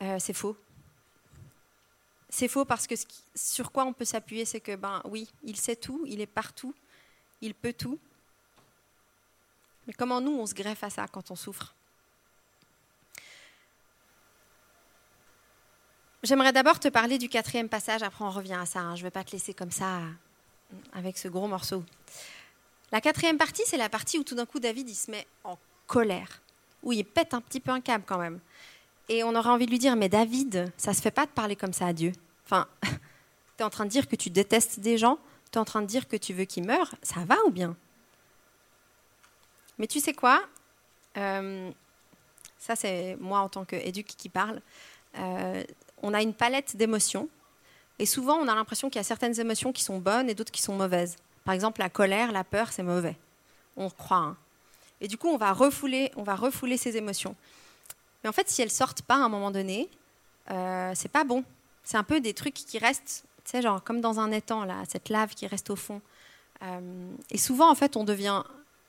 Euh, 0.03 0.19
c'est 0.19 0.35
faux. 0.35 0.57
C'est 2.29 2.49
faux 2.49 2.65
parce 2.65 2.87
que 2.87 2.97
sur 3.35 3.71
quoi 3.71 3.85
on 3.85 3.93
peut 3.93 4.05
s'appuyer, 4.05 4.45
c'est 4.45 4.61
que, 4.61 4.75
ben 4.75 5.01
oui, 5.05 5.31
il 5.45 5.57
sait 5.57 5.77
tout, 5.77 6.05
il 6.07 6.21
est 6.21 6.27
partout, 6.27 6.75
il 7.41 7.55
peut 7.55 7.73
tout. 7.73 7.99
Mais 9.87 9.93
comment 9.93 10.21
nous, 10.21 10.33
on 10.33 10.47
se 10.47 10.55
greffe 10.55 10.83
à 10.83 10.91
ça 10.91 11.07
quand 11.07 11.31
on 11.31 11.37
souffre? 11.37 11.75
J'aimerais 16.25 16.55
d'abord 16.55 16.81
te 16.81 16.89
parler 16.89 17.19
du 17.19 17.29
quatrième 17.29 17.69
passage, 17.69 18.03
après 18.03 18.25
on 18.25 18.31
revient 18.31 18.55
à 18.55 18.65
ça. 18.65 18.81
Hein. 18.81 18.97
Je 18.97 19.03
ne 19.03 19.07
vais 19.09 19.11
pas 19.11 19.25
te 19.25 19.33
laisser 19.33 19.53
comme 19.53 19.71
ça 19.71 20.01
avec 20.95 21.19
ce 21.19 21.29
gros 21.29 21.47
morceau. 21.47 21.85
La 22.93 23.03
quatrième 23.03 23.37
partie, 23.37 23.63
c'est 23.67 23.77
la 23.77 23.91
partie 23.91 24.19
où 24.19 24.25
tout 24.25 24.35
d'un 24.35 24.47
coup 24.47 24.59
David 24.59 24.89
il 24.89 24.95
se 24.95 25.11
met 25.11 25.27
en 25.45 25.59
colère, 25.87 26.41
où 26.83 26.95
il 26.95 27.05
pète 27.05 27.35
un 27.35 27.43
petit 27.43 27.61
peu 27.61 27.73
un 27.73 27.83
câble 27.83 28.05
quand 28.07 28.17
même. 28.17 28.41
Et 29.11 29.23
on 29.23 29.35
aurait 29.35 29.51
envie 29.51 29.67
de 29.67 29.71
lui 29.71 29.79
dire, 29.79 29.97
mais 29.97 30.09
David, 30.09 30.73
ça 30.79 30.95
se 30.95 31.03
fait 31.03 31.11
pas 31.11 31.27
de 31.27 31.31
parler 31.31 31.57
comme 31.57 31.75
ça 31.75 31.89
à 31.89 31.93
Dieu. 31.93 32.13
Enfin, 32.47 32.69
tu 32.83 32.89
es 33.61 33.63
en 33.63 33.71
train 33.71 33.85
de 33.85 33.91
dire 33.91 34.09
que 34.09 34.17
tu 34.17 34.31
détestes 34.31 34.81
des 34.81 34.97
gens, 34.97 35.19
tu 35.53 35.59
es 35.59 35.61
en 35.61 35.67
train 35.67 35.83
de 35.83 35.87
dire 35.87 36.09
que 36.09 36.17
tu 36.17 36.33
veux 36.33 36.47
qu'ils 36.47 36.65
meurent, 36.65 36.95
ça 37.03 37.21
va 37.27 37.37
ou 37.45 37.51
bien? 37.51 37.77
Mais 39.77 39.87
tu 39.87 40.01
sais 40.01 40.15
quoi 40.15 40.43
euh, 41.19 41.71
Ça 42.59 42.77
c'est 42.77 43.15
moi 43.21 43.41
en 43.41 43.51
tant 43.51 43.67
qu'éduc 43.67 44.07
qui 44.07 44.31
parle. 44.31 44.63
Euh, 45.19 45.63
on 46.03 46.15
a 46.15 46.23
une 46.23 46.35
palette 46.35 46.77
d'émotions. 46.77 47.29
Et 47.99 48.07
souvent, 48.07 48.37
on 48.37 48.49
a 48.49 48.55
l'impression 48.55 48.91
qu'il 48.91 48.99
y 48.99 49.01
a 49.01 49.05
certaines 49.05 49.39
émotions 49.39 49.73
qui 49.73 49.83
sont 49.83 49.99
bonnes 49.99 50.29
et 50.29 50.35
d'autres 50.35 50.53
qui 50.53 50.63
sont 50.63 50.75
mauvaises. 50.75 51.17
Par 51.45 51.55
exemple, 51.55 51.81
la 51.81 51.91
colère, 51.91 52.33
la 52.33 52.45
peur, 52.45 52.73
c'est 52.73 52.83
mauvais. 52.83 53.17
On 53.77 53.91
croit. 53.91 54.17
Hein. 54.17 54.37
Et 55.01 55.09
du 55.09 55.19
coup, 55.19 55.29
on 55.29 55.37
va, 55.37 55.53
refouler, 55.53 56.11
on 56.17 56.23
va 56.23 56.35
refouler 56.35 56.77
ces 56.77 56.97
émotions. 56.97 57.37
Mais 58.23 58.31
en 58.31 58.33
fait, 58.33 58.49
si 58.49 58.63
elles 58.63 58.71
sortent 58.71 59.03
pas 59.03 59.17
à 59.17 59.19
un 59.19 59.29
moment 59.29 59.51
donné, 59.51 59.89
euh, 60.51 60.93
c'est 60.95 61.11
pas 61.11 61.25
bon. 61.25 61.45
C'est 61.83 61.97
un 61.97 62.05
peu 62.05 62.21
des 62.21 62.33
trucs 62.33 62.55
qui 62.55 62.79
restent, 62.79 63.25
tu 63.45 63.51
sais, 63.51 63.63
genre 63.63 63.83
comme 63.85 64.01
dans 64.01 64.19
un 64.19 64.33
étang, 64.33 64.65
là, 64.65 64.83
cette 64.89 65.11
lave 65.11 65.35
qui 65.35 65.47
reste 65.47 65.71
au 65.71 65.77
fond. 65.77 66.01
Euh, 66.63 67.11
et 67.31 67.39
souvent, 67.39 67.71
en 67.71 67.75
fait, 67.75 67.97
on 67.97 68.05
devient 68.05 68.43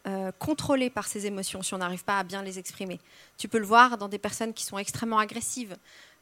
euh, 0.08 0.32
contrôlé 0.38 0.90
par 0.90 1.08
ces 1.08 1.26
émotions 1.26 1.64
si 1.64 1.74
on 1.74 1.80
n'arrive 1.80 2.04
pas 2.04 2.20
à 2.20 2.24
bien 2.24 2.44
les 2.44 2.60
exprimer. 2.60 3.00
Tu 3.38 3.48
peux 3.48 3.58
le 3.58 3.66
voir 3.66 3.98
dans 3.98 4.08
des 4.08 4.20
personnes 4.20 4.54
qui 4.54 4.64
sont 4.64 4.78
extrêmement 4.78 5.20
agressives, 5.20 5.76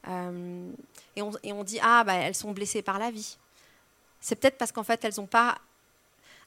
euh, 0.08 0.72
et, 1.16 1.22
on, 1.22 1.64
dit 1.64 1.80
ah 1.82 2.04
bah, 2.04 2.16
elles 2.16 2.36
sont 2.36 2.52
blessées 2.52 2.82
par 2.82 3.00
la 3.00 3.12
vie. 3.12 3.38
C'est 4.20 4.36
peut-être 4.36 4.58
parce 4.58 4.72
qu'en 4.72 4.84
fait 4.84 5.04
elles 5.04 5.16
n'ont 5.18 5.28
pas 5.28 5.58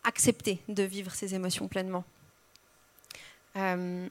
accepté 0.05 0.61
de 0.69 0.83
vivre 0.83 1.13
ces 1.15 1.35
émotions 1.35 1.69
pleinement. 1.69 2.05
Euh, 3.57 4.09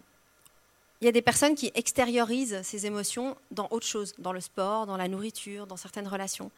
il 1.01 1.05
y 1.05 1.07
a 1.07 1.11
des 1.11 1.21
personnes 1.21 1.55
qui 1.55 1.71
extériorisent 1.75 2.61
ces 2.63 2.85
émotions 2.85 3.37
dans 3.51 3.67
autre 3.71 3.85
chose, 3.85 4.13
dans 4.17 4.33
le 4.33 4.41
sport, 4.41 4.85
dans 4.87 4.97
la 4.97 5.07
nourriture, 5.07 5.67
dans 5.67 5.77
certaines 5.77 6.07
relations. 6.07 6.51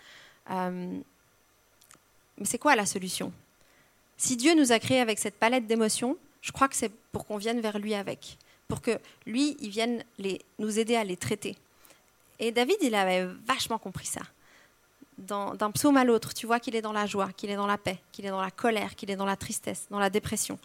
Euh, 0.51 0.97
mais 2.37 2.45
c'est 2.45 2.59
quoi 2.59 2.75
la 2.75 2.85
solution? 2.85 3.33
Si 4.15 4.37
Dieu 4.37 4.55
nous 4.55 4.71
a 4.71 4.79
créés 4.79 4.99
avec 5.01 5.19
cette 5.19 5.35
palette 5.35 5.67
d'émotions, 5.67 6.17
je 6.41 6.51
crois 6.51 6.67
que 6.67 6.75
c'est 6.75 6.91
pour 7.11 7.25
qu'on 7.25 7.37
vienne 7.37 7.59
vers 7.59 7.79
lui 7.79 7.93
avec, 7.93 8.37
pour 8.67 8.81
que 8.81 8.99
lui, 9.25 9.57
il 9.59 9.69
vienne 9.69 10.03
les, 10.17 10.41
nous 10.59 10.79
aider 10.79 10.95
à 10.95 11.03
les 11.03 11.17
traiter. 11.17 11.57
Et 12.39 12.51
David, 12.51 12.77
il 12.81 12.95
avait 12.95 13.25
vachement 13.45 13.79
compris 13.79 14.05
ça. 14.05 14.21
D'un 15.17 15.71
psaume 15.71 15.97
à 15.97 16.03
l'autre, 16.03 16.33
tu 16.33 16.45
vois 16.45 16.59
qu'il 16.59 16.75
est 16.75 16.81
dans 16.81 16.93
la 16.93 17.07
joie, 17.07 17.31
qu'il 17.33 17.49
est 17.49 17.55
dans 17.55 17.65
la 17.65 17.77
paix, 17.77 17.99
qu'il 18.11 18.25
est 18.25 18.29
dans 18.29 18.41
la 18.41 18.51
colère, 18.51 18.95
qu'il 18.95 19.09
est 19.09 19.15
dans 19.15 19.25
la 19.25 19.35
tristesse, 19.35 19.87
dans 19.89 19.99
la 19.99 20.11
dépression. 20.11 20.59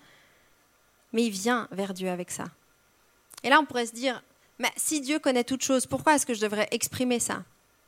Mais 1.12 1.24
il 1.24 1.30
vient 1.30 1.68
vers 1.70 1.94
Dieu 1.94 2.10
avec 2.10 2.30
ça. 2.30 2.44
Et 3.42 3.48
là, 3.48 3.58
on 3.60 3.64
pourrait 3.64 3.86
se 3.86 3.94
dire, 3.94 4.22
mais 4.58 4.70
si 4.76 5.00
Dieu 5.00 5.18
connaît 5.18 5.44
toutes 5.44 5.62
choses, 5.62 5.86
pourquoi 5.86 6.14
est-ce 6.14 6.26
que 6.26 6.34
je 6.34 6.40
devrais 6.40 6.68
exprimer 6.70 7.18
ça? 7.18 7.44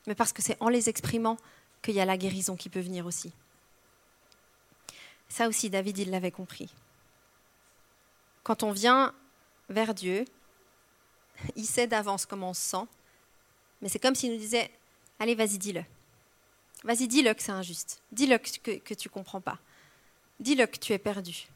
Mais 0.06 0.14
parce 0.14 0.32
que 0.32 0.42
c'est 0.42 0.56
en 0.60 0.68
les 0.68 0.88
exprimant 0.88 1.36
qu'il 1.82 1.94
y 1.94 2.00
a 2.00 2.06
la 2.06 2.16
guérison 2.16 2.56
qui 2.56 2.70
peut 2.70 2.80
venir 2.80 3.04
aussi. 3.04 3.32
Ça 5.28 5.48
aussi, 5.48 5.68
David, 5.68 5.98
il 5.98 6.10
l'avait 6.10 6.30
compris. 6.30 6.72
Quand 8.42 8.62
on 8.62 8.72
vient 8.72 9.14
vers 9.68 9.94
Dieu, 9.94 10.24
il 11.56 11.66
sait 11.66 11.86
d'avance 11.86 12.26
comment 12.26 12.50
on 12.50 12.54
se 12.54 12.60
sent, 12.60 12.86
mais 13.84 13.90
c'est 13.90 13.98
comme 13.98 14.14
s'il 14.14 14.32
nous 14.32 14.38
disait 14.38 14.70
Allez, 15.20 15.34
vas-y, 15.34 15.58
dis-le. 15.58 15.84
Vas-y, 16.84 17.06
dis-le 17.06 17.34
que 17.34 17.42
c'est 17.42 17.52
injuste. 17.52 18.02
Dis-le 18.12 18.38
que, 18.38 18.78
que 18.78 18.94
tu 18.94 19.08
ne 19.08 19.12
comprends 19.12 19.42
pas. 19.42 19.58
Dis-le 20.40 20.66
que 20.66 20.78
tu 20.78 20.94
es 20.94 20.98
perdu. 20.98 21.46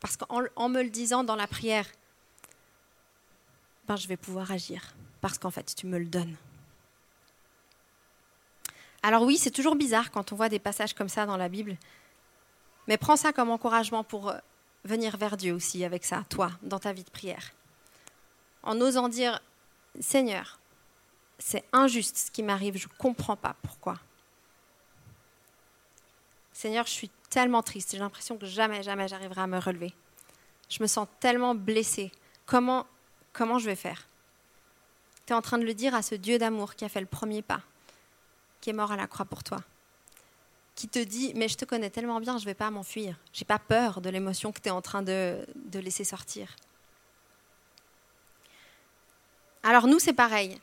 Parce 0.00 0.16
qu'en 0.16 0.68
me 0.68 0.82
le 0.82 0.90
disant 0.90 1.22
dans 1.22 1.36
la 1.36 1.46
prière, 1.46 1.86
ben, 3.86 3.94
je 3.94 4.08
vais 4.08 4.16
pouvoir 4.16 4.50
agir. 4.50 4.94
Parce 5.20 5.38
qu'en 5.38 5.50
fait, 5.52 5.74
tu 5.76 5.86
me 5.86 5.98
le 5.98 6.06
donnes. 6.06 6.36
Alors 9.04 9.22
oui, 9.22 9.38
c'est 9.38 9.52
toujours 9.52 9.76
bizarre 9.76 10.10
quand 10.10 10.32
on 10.32 10.36
voit 10.36 10.48
des 10.48 10.58
passages 10.58 10.92
comme 10.92 11.08
ça 11.08 11.24
dans 11.24 11.36
la 11.36 11.48
Bible. 11.48 11.76
Mais 12.88 12.96
prends 12.96 13.16
ça 13.16 13.32
comme 13.32 13.50
encouragement 13.50 14.02
pour 14.02 14.30
euh, 14.30 14.38
venir 14.84 15.16
vers 15.16 15.36
Dieu 15.36 15.54
aussi 15.54 15.84
avec 15.84 16.04
ça, 16.04 16.24
toi, 16.28 16.50
dans 16.62 16.80
ta 16.80 16.92
vie 16.92 17.04
de 17.04 17.10
prière. 17.10 17.52
En 18.64 18.80
osant 18.80 19.08
dire, 19.08 19.40
Seigneur, 20.00 20.58
c'est 21.38 21.64
injuste 21.72 22.16
ce 22.16 22.30
qui 22.30 22.42
m'arrive, 22.42 22.76
je 22.76 22.88
ne 22.88 22.92
comprends 22.98 23.36
pas 23.36 23.56
pourquoi. 23.62 23.98
Seigneur, 26.52 26.86
je 26.86 26.92
suis 26.92 27.10
tellement 27.30 27.62
triste, 27.62 27.92
j'ai 27.92 27.98
l'impression 27.98 28.38
que 28.38 28.46
jamais, 28.46 28.82
jamais 28.82 29.08
j'arriverai 29.08 29.40
à 29.40 29.46
me 29.46 29.58
relever. 29.58 29.92
Je 30.68 30.82
me 30.82 30.86
sens 30.86 31.08
tellement 31.20 31.54
blessée. 31.54 32.12
Comment, 32.46 32.86
comment 33.32 33.58
je 33.58 33.66
vais 33.66 33.76
faire? 33.76 34.06
Tu 35.26 35.32
es 35.32 35.36
en 35.36 35.42
train 35.42 35.58
de 35.58 35.64
le 35.64 35.74
dire 35.74 35.94
à 35.94 36.02
ce 36.02 36.14
Dieu 36.14 36.38
d'amour 36.38 36.74
qui 36.74 36.84
a 36.84 36.88
fait 36.88 37.00
le 37.00 37.06
premier 37.06 37.42
pas, 37.42 37.60
qui 38.60 38.70
est 38.70 38.74
mort 38.74 38.92
à 38.92 38.96
la 38.96 39.06
croix 39.06 39.24
pour 39.24 39.42
toi, 39.42 39.58
qui 40.74 40.88
te 40.88 40.98
dit, 40.98 41.32
mais 41.34 41.48
je 41.48 41.56
te 41.56 41.64
connais 41.64 41.90
tellement 41.90 42.20
bien, 42.20 42.38
je 42.38 42.44
ne 42.44 42.46
vais 42.46 42.54
pas 42.54 42.70
m'enfuir. 42.70 43.18
J'ai 43.32 43.44
pas 43.44 43.58
peur 43.58 44.00
de 44.00 44.10
l'émotion 44.10 44.52
que 44.52 44.60
tu 44.60 44.68
es 44.68 44.72
en 44.72 44.82
train 44.82 45.02
de, 45.02 45.44
de 45.56 45.78
laisser 45.78 46.04
sortir. 46.04 46.54
Alors 49.62 49.86
nous, 49.86 49.98
c'est 49.98 50.12
pareil 50.12 50.60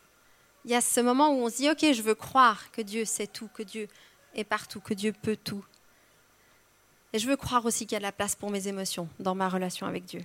il 0.66 0.72
y 0.72 0.76
a 0.76 0.82
ce 0.82 1.00
moment 1.00 1.30
où 1.30 1.44
on 1.44 1.50
se 1.50 1.58
dit, 1.58 1.70
OK, 1.70 1.94
je 1.94 2.02
veux 2.02 2.16
croire 2.16 2.72
que 2.72 2.82
Dieu 2.82 3.06
sait 3.06 3.28
tout, 3.28 3.48
que 3.48 3.64
Dieu 3.64 3.88
est 4.36 4.44
partout, 4.44 4.80
que 4.80 4.94
Dieu 4.94 5.14
peut 5.14 5.38
tout. 5.38 5.66
Et 7.14 7.20
je 7.20 7.28
veux 7.28 7.36
croire 7.36 7.66
aussi 7.66 7.86
qu'il 7.86 7.94
y 7.94 7.98
a 7.98 8.00
de 8.00 8.04
la 8.04 8.12
place 8.12 8.36
pour 8.36 8.50
mes 8.52 8.68
émotions 8.68 9.10
dans 9.20 9.36
ma 9.36 9.50
relation 9.50 9.88
avec 9.88 10.06
Dieu, 10.06 10.24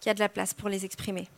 qu'il 0.00 0.08
y 0.08 0.10
a 0.10 0.14
de 0.14 0.20
la 0.20 0.28
place 0.28 0.54
pour 0.54 0.68
les 0.68 0.84
exprimer. 0.84 1.28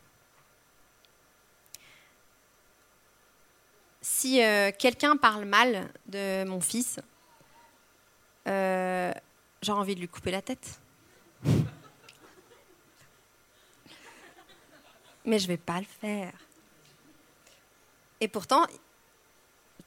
Si 4.01 4.43
euh, 4.43 4.71
quelqu'un 4.77 5.17
parle 5.17 5.45
mal 5.45 5.89
de 6.07 6.45
mon 6.45 6.61
fils, 6.61 7.01
euh, 8.47 9.13
j'ai 9.63 9.73
envie 9.73 9.95
de 9.95 10.01
lui 10.01 10.09
couper 10.09 10.31
la 10.31 10.43
tête. 10.43 10.81
Mais 15.25 15.39
je 15.39 15.45
ne 15.45 15.49
vais 15.49 15.57
pas 15.57 15.79
le 15.79 15.87
faire. 15.87 16.33
Et 18.21 18.29
pourtant, 18.29 18.67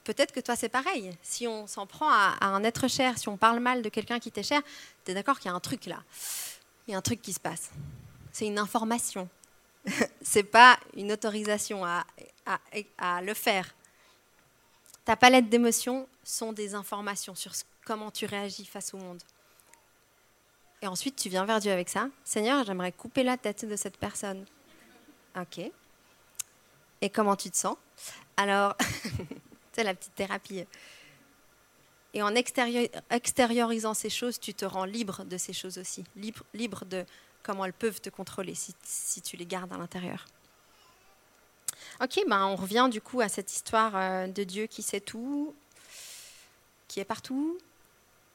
peut-être 0.04 0.32
que 0.32 0.40
toi 0.40 0.56
c'est 0.56 0.70
pareil. 0.70 1.16
Si 1.22 1.48
on 1.48 1.68
s'en 1.68 1.86
prend 1.86 2.10
à, 2.10 2.38
un 2.42 2.64
être 2.64 2.88
cher, 2.88 3.18
si 3.18 3.30
on 3.30 3.38
parle 3.38 3.60
mal 3.60 3.82
de 3.82 3.90
quelqu'un 3.90 4.20
qui 4.20 4.32
t'est 4.32 4.44
cher, 4.44 4.62
tu 5.06 5.14
d'accord 5.14 5.40
qu'il 5.40 5.50
y 5.50 5.54
a 5.54 5.56
un 5.56 5.60
truc 5.60 5.86
là. 5.86 6.02
Il 6.88 6.92
y 6.92 6.94
a 6.96 6.98
un 6.98 7.02
truc 7.02 7.22
qui 7.22 7.34
se 7.34 7.40
passe. 7.40 7.72
C'est 8.32 8.48
une 8.48 8.60
information. 8.60 9.30
c'est 10.22 10.44
pas 10.44 10.80
une 10.96 11.12
autorisation 11.12 11.86
à, 11.86 12.06
à, 12.46 12.60
à, 12.98 13.22
le 13.22 13.34
faire. 13.34 13.74
Ta 15.06 15.16
palette 15.16 15.50
d'émotions 15.50 16.08
sont 16.24 16.54
des 16.54 16.76
informations 16.76 17.36
sur 17.36 17.52
comment 17.86 18.12
tu 18.12 18.26
réagis 18.26 18.66
face 18.66 18.94
au 18.94 18.98
monde. 18.98 19.22
Et 20.82 20.88
ensuite, 20.88 21.16
tu 21.16 21.30
viens 21.30 21.46
vers 21.46 21.60
Dieu 21.60 21.72
avec 21.72 21.90
ça. 21.90 22.10
Seigneur, 22.24 22.64
j'aimerais 22.66 22.92
couper 22.92 23.24
la 23.24 23.38
tête 23.38 23.66
de 23.66 23.76
cette 23.76 23.98
personne. 23.98 24.46
Ok. 25.36 25.72
Et 27.02 27.10
comment 27.10 27.36
tu 27.36 27.50
te 27.50 27.58
sens? 27.58 27.78
Alors, 28.38 28.76
c'est 29.74 29.84
la 29.84 29.94
petite 29.96 30.16
thérapie. 30.16 30.66
Et 32.14 32.22
en 32.22 32.34
extériorisant 32.36 33.94
ces 33.94 34.10
choses, 34.10 34.40
tu 34.40 34.54
te 34.54 34.66
rends 34.66 34.86
libre 34.86 35.24
de 35.24 35.38
ces 35.38 35.54
choses 35.54 35.78
aussi. 35.78 36.04
Libre, 36.16 36.44
libre 36.54 36.86
de 36.86 37.06
comment 37.42 37.66
elles 37.66 37.74
peuvent 37.74 38.02
te 38.02 38.10
contrôler 38.10 38.54
si, 38.54 39.22
tu 39.22 39.38
les 39.38 39.46
gardes 39.46 39.72
à 39.74 39.78
l'intérieur. 39.78 40.26
Ok, 42.02 42.20
ben 42.28 42.46
on 42.46 42.56
revient 42.56 42.90
du 42.92 43.02
coup 43.02 43.22
à 43.22 43.30
cette 43.30 43.52
histoire 43.52 43.96
euh, 43.96 44.28
de 44.28 44.44
Dieu 44.44 44.68
qui 44.68 44.82
sait 44.82 45.00
tout, 45.00 45.56
qui 46.88 47.00
est 47.00 47.06
partout. 47.06 47.58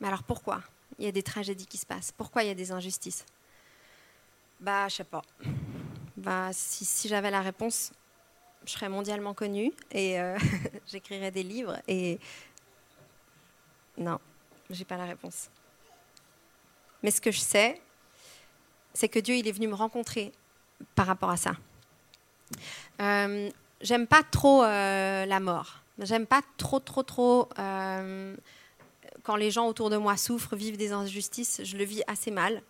Mais 0.00 0.08
alors 0.08 0.22
pourquoi? 0.22 0.62
Il 0.98 1.04
y 1.04 1.08
a 1.08 1.12
des 1.12 1.22
tragédies 1.22 1.66
qui 1.66 1.78
se 1.78 1.86
passent 1.86 2.12
Pourquoi 2.12 2.42
il 2.42 2.48
y 2.48 2.50
a 2.50 2.54
des 2.54 2.72
injustices? 2.72 3.24
Bah, 4.60 4.88
je 4.88 4.96
sais 4.96 5.04
pas. 5.04 5.22
Bah, 6.16 6.50
si 6.52 7.08
j'avais 7.08 7.30
la 7.30 7.42
réponse, 7.42 7.92
je 8.66 8.72
serais 8.72 8.88
mondialement 8.88 9.34
connue 9.34 9.72
et 9.92 10.20
euh, 10.20 10.36
j'écrirais 10.86 11.30
des 11.30 11.42
livres. 11.42 11.78
Et 11.88 12.18
non, 13.96 14.18
j'ai 14.70 14.84
pas 14.84 14.96
la 14.96 15.04
réponse. 15.04 15.48
Mais 17.02 17.10
ce 17.10 17.20
que 17.20 17.30
je 17.30 17.40
sais, 17.40 17.80
c'est 18.92 19.08
que 19.08 19.18
Dieu, 19.18 19.36
il 19.36 19.46
est 19.46 19.52
venu 19.52 19.68
me 19.68 19.74
rencontrer 19.74 20.32
par 20.94 21.06
rapport 21.06 21.30
à 21.30 21.36
ça. 21.36 21.52
Euh, 23.00 23.50
j'aime 23.80 24.06
pas 24.06 24.22
trop 24.22 24.64
euh, 24.64 25.26
la 25.26 25.40
mort. 25.40 25.82
J'aime 25.98 26.26
pas 26.26 26.42
trop, 26.56 26.80
trop, 26.80 27.02
trop 27.02 27.48
euh, 27.58 28.36
quand 29.22 29.36
les 29.36 29.50
gens 29.50 29.66
autour 29.66 29.90
de 29.90 29.96
moi 29.96 30.16
souffrent, 30.16 30.56
vivent 30.56 30.76
des 30.76 30.92
injustices, 30.92 31.60
je 31.64 31.76
le 31.76 31.84
vis 31.84 32.02
assez 32.06 32.30
mal. 32.30 32.62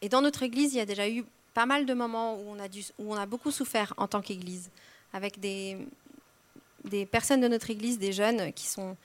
Et 0.00 0.08
dans 0.08 0.22
notre 0.22 0.44
Église, 0.44 0.72
il 0.74 0.76
y 0.76 0.80
a 0.80 0.86
déjà 0.86 1.08
eu 1.08 1.24
pas 1.58 1.66
mal 1.66 1.86
de 1.86 1.92
moments 1.92 2.36
où 2.36 2.52
on 2.52 2.60
a, 2.60 2.68
où 3.00 3.12
on 3.12 3.16
a 3.16 3.26
beaucoup 3.26 3.50
souffert 3.50 3.92
en 3.96 4.06
tant 4.06 4.20
qu'Église, 4.20 4.70
avec 5.12 5.40
des, 5.40 5.76
des 6.84 7.04
personnes 7.04 7.40
de 7.40 7.48
notre 7.48 7.68
Église, 7.68 7.98
des 7.98 8.12
jeunes 8.12 8.52
qui 8.52 8.68
sont, 8.68 8.96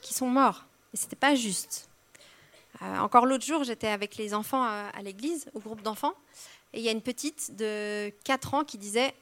qui 0.00 0.14
sont 0.14 0.26
morts. 0.26 0.64
Et 0.94 0.96
ce 0.96 1.02
n'était 1.02 1.16
pas 1.16 1.34
juste. 1.34 1.90
Euh, 2.80 2.98
encore 3.00 3.26
l'autre 3.26 3.44
jour, 3.44 3.62
j'étais 3.62 3.88
avec 3.88 4.16
les 4.16 4.32
enfants 4.32 4.62
à, 4.62 5.02
l'église, 5.02 5.50
au 5.52 5.60
groupe 5.60 5.82
d'enfants, 5.82 6.14
et 6.72 6.78
il 6.78 6.82
y 6.82 6.88
a 6.88 6.92
une 6.92 7.02
petite 7.02 7.54
de 7.56 8.10
4 8.24 8.54
ans 8.54 8.64
qui 8.64 8.78
disait 8.78 9.12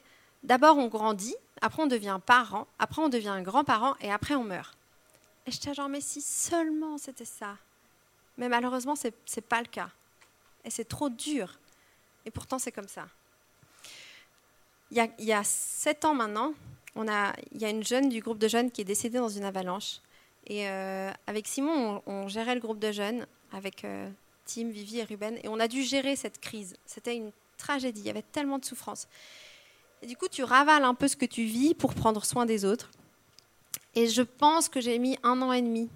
D'abord 0.43 0.77
on 0.77 0.87
grandit, 0.87 1.35
après 1.59 1.83
on 1.83 1.87
devient 1.87 2.21
parent, 2.25 2.67
après 2.79 3.01
on 3.01 3.09
devient 3.09 3.37
grand-parent, 3.43 3.95
et 3.99 4.13
après 4.13 4.35
on 4.35 4.45
meurt. 4.45 4.77
Et 5.45 5.51
je 5.51 5.73
genre, 5.73 5.89
mais 5.89 5.99
si 5.99 6.21
seulement 6.21 6.97
c'était 6.97 7.25
ça. 7.25 7.57
Mais 8.37 8.47
malheureusement, 8.47 8.95
ce 8.95 9.07
n'est 9.07 9.41
pas 9.41 9.59
le 9.59 9.67
cas. 9.67 9.89
Et 10.63 10.69
c'est 10.69 10.85
trop 10.85 11.09
dur. 11.09 11.59
Et 12.27 12.31
pourtant, 12.31 12.59
c'est 12.59 12.73
comme 12.73 12.89
ça. 12.89 13.07
Il 14.91 15.09
y, 15.19 15.31
a, 15.31 15.43
sept 15.45 16.03
ans 16.03 16.13
maintenant, 16.13 16.53
il 16.97 17.61
y 17.61 17.63
a 17.63 17.69
une 17.69 17.85
jeune 17.85 18.09
du 18.09 18.19
groupe 18.19 18.37
de 18.37 18.49
jeunes 18.49 18.69
qui 18.69 18.81
est 18.81 18.85
décédée 18.85 19.17
dans 19.17 19.29
une 19.29 19.45
avalanche. 19.45 20.01
Et 20.45 20.67
euh, 20.67 21.09
avec 21.25 21.47
Simon, 21.47 22.01
on, 22.05 22.11
on, 22.11 22.27
gérait 22.27 22.55
le 22.55 22.59
groupe 22.59 22.79
de 22.79 22.91
jeunes, 22.91 23.25
avec 23.53 23.85
euh, 23.85 24.09
Tim, 24.45 24.69
Vivi 24.69 24.99
et 24.99 25.05
Ruben. 25.05 25.39
Et 25.41 25.47
on 25.47 25.57
a 25.61 25.69
dû 25.69 25.83
gérer 25.83 26.17
cette 26.17 26.41
crise. 26.41 26.75
C'était 26.85 27.15
une 27.15 27.31
tragédie. 27.57 28.01
Il 28.01 28.07
y 28.07 28.09
avait 28.09 28.23
tellement 28.23 28.59
de 28.59 28.65
souffrance. 28.65 29.07
Et 30.01 30.07
du 30.07 30.17
coup, 30.17 30.27
tu 30.27 30.43
ravales 30.43 30.83
un 30.83 30.95
peu 30.95 31.07
ce 31.07 31.15
que 31.15 31.25
tu 31.25 31.45
vis 31.45 31.75
pour 31.75 31.93
prendre 31.93 32.25
soin 32.25 32.45
des 32.45 32.65
autres. 32.65 32.91
Et 33.95 34.09
je 34.09 34.21
pense 34.21 34.67
que 34.67 34.81
j'ai 34.81 34.99
mis 34.99 35.17
un 35.23 35.41
an 35.41 35.53
et 35.53 35.61
demi 35.61 35.89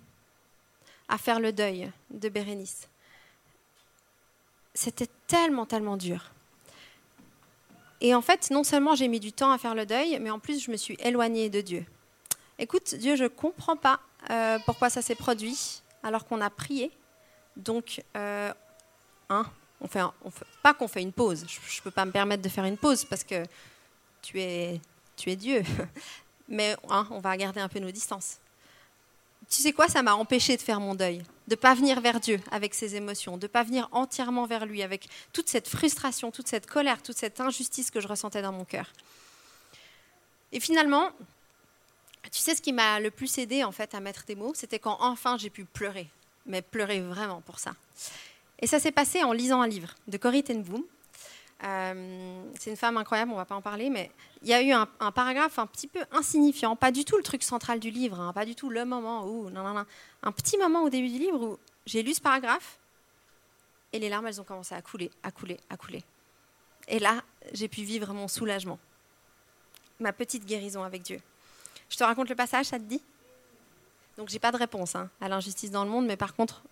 à 1.10 1.18
faire 1.18 1.42
le 1.42 1.52
deuil 1.52 1.92
de 2.10 2.30
Bérénice. 2.30 2.88
C'était 4.74 5.10
tellement, 5.28 5.66
tellement 5.66 5.98
dur. 5.98 6.32
Et 8.00 8.16
en 8.16 8.22
fait, 8.22 8.50
non 8.50 8.64
seulement 8.64 8.96
j'ai 8.96 9.08
mis 9.08 9.20
du 9.20 9.32
temps 9.32 9.52
à 9.52 9.58
faire 9.58 9.76
le 9.76 9.86
deuil, 9.86 10.18
mais 10.20 10.32
en 10.32 10.40
plus, 10.40 10.64
je 10.64 10.72
me 10.72 10.78
suis 10.78 10.98
éloignée 11.00 11.50
de 11.50 11.62
Dieu. 11.62 11.86
Écoute, 12.58 12.96
Dieu, 12.96 13.16
je 13.16 13.24
ne 13.24 13.28
comprends 13.28 13.76
pas 13.76 14.00
euh, 14.30 14.58
pourquoi 14.66 14.90
ça 14.90 15.02
s'est 15.02 15.16
produit 15.16 15.82
alors 16.04 16.26
qu'on 16.26 16.42
a 16.42 16.50
prié. 16.50 16.92
Donc, 17.58 18.02
euh, 18.16 18.52
hein, 19.30 19.46
on 19.82 19.88
fait, 19.88 20.02
fait 20.32 20.46
pas 20.64 20.74
qu'on 20.74 20.88
fait 20.88 21.02
une 21.02 21.12
pause. 21.12 21.46
Je 21.48 21.60
ne 21.80 21.84
peux 21.84 21.92
pas 21.92 22.06
me 22.06 22.12
permettre 22.12 22.42
de 22.42 22.50
faire 22.50 22.66
une 22.66 22.78
pause 22.78 23.06
parce 23.06 23.24
que 23.24 23.44
tu 24.22 24.40
es, 24.40 24.80
tu 25.16 25.30
es 25.30 25.36
Dieu 25.36 25.64
mais 26.52 26.76
hein, 26.90 27.08
on 27.10 27.20
va 27.20 27.36
garder 27.38 27.62
un 27.62 27.70
peu 27.70 27.80
nos 27.80 27.92
distances. 27.92 28.38
Tu 29.52 29.62
sais 29.62 29.74
quoi, 29.74 29.90
ça 29.90 30.02
m'a 30.02 30.16
empêché 30.16 30.56
de 30.56 30.62
faire 30.62 30.80
mon 30.80 30.96
deuil, 30.96 31.22
de 31.50 31.56
pas 31.56 31.76
venir 31.76 32.00
vers 32.00 32.22
Dieu 32.22 32.40
avec 32.52 32.74
ses 32.74 32.96
émotions, 32.96 33.38
de 33.38 33.48
pas 33.48 33.64
venir 33.64 33.90
entièrement 33.92 34.46
vers 34.46 34.66
lui 34.66 34.82
avec 34.82 35.10
toute 35.34 35.50
cette 35.50 35.68
frustration, 35.68 36.32
toute 36.32 36.48
cette 36.48 36.68
colère, 36.68 37.04
toute 37.04 37.18
cette 37.18 37.42
injustice 37.42 37.92
que 37.92 38.00
je 38.00 38.08
ressentais 38.08 38.42
dans 38.42 38.54
mon 38.54 38.64
cœur. 38.64 38.94
Et 40.54 40.62
finalement, 40.62 41.10
tu 42.32 42.40
sais 42.40 42.56
ce 42.56 42.62
qui 42.62 42.72
m'a 42.72 43.02
le 43.02 43.12
plus 43.12 43.38
aidé 43.40 43.66
en 43.66 43.74
fait 43.74 43.94
à 43.94 44.00
mettre 44.00 44.24
des 44.24 44.36
mots, 44.36 44.54
c'était 44.56 44.80
quand 44.80 44.96
enfin 45.02 45.38
j'ai 45.38 45.50
pu 45.50 45.66
pleurer, 45.66 46.08
mais 46.46 46.62
pleurer 46.62 47.02
vraiment 47.02 47.42
pour 47.42 47.60
ça. 47.60 47.76
Et 48.60 48.68
ça 48.68 48.80
s'est 48.80 48.94
passé 48.94 49.22
en 49.22 49.34
lisant 49.34 49.60
un 49.60 49.68
livre 49.68 49.96
de 50.08 50.16
Corrie 50.16 50.44
ten 50.44 50.64
Boom, 50.64 50.84
euh, 51.64 52.44
c'est 52.60 52.72
une 52.72 52.78
femme 52.78 52.98
incroyable, 52.98 53.32
on 53.32 53.36
ne 53.36 53.40
va 53.40 53.46
pas 53.46 53.56
en 53.56 53.62
parler, 53.62 53.90
mais 53.90 54.12
il 54.42 54.48
y 54.48 54.54
a 54.54 54.62
eu 54.62 54.72
un, 54.72 54.88
paragraphe 55.12 55.60
un 55.60 55.68
petit 55.68 55.88
peu 55.88 56.04
insignifiant, 56.12 56.76
pas 56.76 56.92
du 56.92 57.06
tout 57.06 57.18
le 57.18 57.24
truc 57.24 57.44
central 57.44 57.80
du 57.80 57.92
livre, 57.92 58.20
hein, 58.20 58.34
pas 58.34 58.46
du 58.46 58.56
tout 58.56 58.70
le 58.70 58.84
moment 58.84 59.26
où, 59.26 59.50
non, 59.50 59.64
non, 59.64 59.74
non, 59.74 59.86
un 60.24 60.32
petit 60.32 60.58
moment 60.58 60.84
au 60.84 60.90
début 60.90 61.10
du 61.10 61.20
livre 61.20 61.40
où 61.40 61.60
j'ai 61.86 62.02
lu 62.02 62.14
ce 62.14 62.22
paragraphe 62.22 62.80
et 63.94 64.00
les 64.00 64.10
larmes, 64.10 64.28
elles 64.28 64.42
ont 64.42 64.46
commencé 64.46 64.74
à 64.74 64.82
couler, 64.82 65.12
à 65.22 65.32
couler, 65.32 65.60
à 65.70 65.78
couler. 65.78 66.04
Et 66.88 66.98
là, 66.98 67.22
j'ai 67.54 67.68
pu 67.68 67.84
vivre 67.84 68.14
mon 68.14 68.28
soulagement, 68.28 68.80
ma 70.00 70.14
petite 70.14 70.46
guérison 70.46 70.84
avec 70.84 71.04
Dieu. 71.04 71.22
Je 71.90 71.98
te 71.98 72.04
raconte 72.04 72.30
le 72.30 72.36
passage, 72.36 72.68
ça 72.68 72.80
te 72.80 72.84
dit? 72.84 73.02
Donc 74.18 74.30
j'ai 74.30 74.40
pas 74.40 74.52
de 74.52 74.58
réponse 74.58 74.96
hein, 74.96 75.10
à 75.20 75.30
l'injustice 75.30 75.72
dans 75.72 75.84
le 75.84 75.90
monde, 75.90 76.06
mais 76.06 76.18
par 76.18 76.36
contre, 76.36 76.64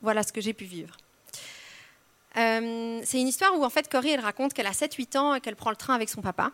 voilà 0.00 0.22
ce 0.22 0.32
que 0.32 0.40
j'ai 0.40 0.52
pu 0.52 0.64
vivre. 0.64 0.96
Euh, 2.36 3.00
c'est 3.04 3.20
une 3.20 3.28
histoire 3.28 3.58
où 3.58 3.64
en 3.64 3.70
fait 3.70 3.88
Cory 3.88 4.10
elle 4.10 4.20
raconte 4.20 4.52
qu'elle 4.52 4.66
a 4.66 4.72
7-8 4.72 5.18
ans 5.18 5.34
et 5.34 5.40
qu'elle 5.40 5.56
prend 5.56 5.70
le 5.70 5.76
train 5.76 5.94
avec 5.94 6.08
son 6.08 6.20
papa. 6.20 6.52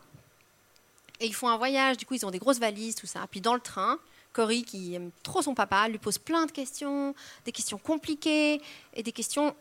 Et 1.20 1.26
ils 1.26 1.34
font 1.34 1.48
un 1.48 1.56
voyage, 1.56 1.96
du 1.96 2.06
coup 2.06 2.14
ils 2.14 2.24
ont 2.24 2.30
des 2.30 2.38
grosses 2.38 2.58
valises, 2.58 2.94
tout 2.94 3.06
ça. 3.06 3.26
Puis 3.30 3.40
dans 3.40 3.54
le 3.54 3.60
train, 3.60 3.98
Cory, 4.32 4.64
qui 4.64 4.94
aime 4.94 5.10
trop 5.22 5.42
son 5.42 5.54
papa, 5.54 5.88
lui 5.88 5.98
pose 5.98 6.18
plein 6.18 6.46
de 6.46 6.52
questions, 6.52 7.14
des 7.44 7.52
questions 7.52 7.78
compliquées 7.78 8.60
et 8.94 9.02
des 9.02 9.12
questions, 9.12 9.54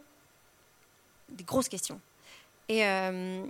des 1.29 1.43
grosses 1.43 1.69
questions. 1.69 1.99
Et 2.69 2.85
euh, 2.85 3.43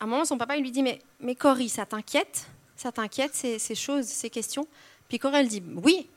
à 0.00 0.04
un 0.04 0.06
moment, 0.06 0.24
son 0.24 0.38
papa 0.38 0.56
il 0.56 0.62
lui 0.62 0.70
dit 0.70 0.82
Mais, 0.82 1.00
mais 1.20 1.36
ça 1.68 1.86
t'inquiète? 1.86 2.46
Ça 2.76 2.90
t'inquiète 2.90 3.34
ces, 3.34 3.74
choses, 3.74 4.06
ces 4.06 4.30
questions? 4.30 4.66
Puis 5.08 5.18
Cory 5.18 5.36
elle 5.36 5.48
dit 5.48 5.62
Oui. 5.76 6.08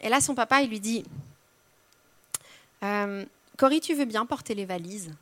Et 0.00 0.08
là, 0.08 0.20
son 0.20 0.34
papa 0.34 0.62
il 0.62 0.68
lui 0.70 0.80
dit 0.80 1.04
euh, 2.82 3.24
Cory, 3.58 3.80
tu 3.80 3.94
veux 3.94 4.04
bien 4.04 4.26
porter 4.26 4.54
les 4.54 4.64
valises 4.64 5.12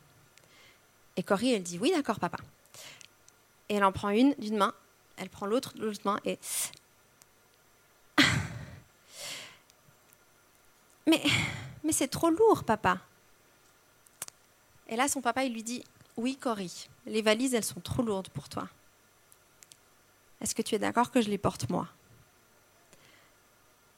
Et 1.17 1.23
Cory, 1.23 1.53
elle 1.53 1.63
dit 1.63 1.79
Oui, 1.79 1.91
d'accord, 1.91 2.19
papa. 2.19 2.37
Et 3.69 3.75
elle 3.75 3.83
en 3.83 3.91
prend 3.91 4.09
une 4.09 4.33
d'une 4.35 4.57
main, 4.57 4.73
elle 5.17 5.29
prend 5.29 5.45
l'autre 5.45 5.73
de 5.73 5.85
l'autre 5.85 6.01
main 6.05 6.19
et. 6.25 6.39
Mais, 11.07 11.21
mais 11.83 11.91
c'est 11.91 12.07
trop 12.07 12.29
lourd, 12.29 12.63
papa. 12.63 12.99
Et 14.87 14.95
là, 14.95 15.07
son 15.07 15.19
papa, 15.19 15.43
il 15.43 15.53
lui 15.53 15.63
dit 15.63 15.83
Oui, 16.15 16.37
Cory, 16.37 16.89
les 17.07 17.23
valises, 17.23 17.55
elles 17.55 17.65
sont 17.65 17.79
trop 17.79 18.03
lourdes 18.03 18.29
pour 18.29 18.49
toi. 18.49 18.69
Est-ce 20.41 20.53
que 20.53 20.61
tu 20.61 20.75
es 20.75 20.79
d'accord 20.79 21.11
que 21.11 21.21
je 21.21 21.29
les 21.29 21.37
porte 21.37 21.69
moi? 21.69 21.87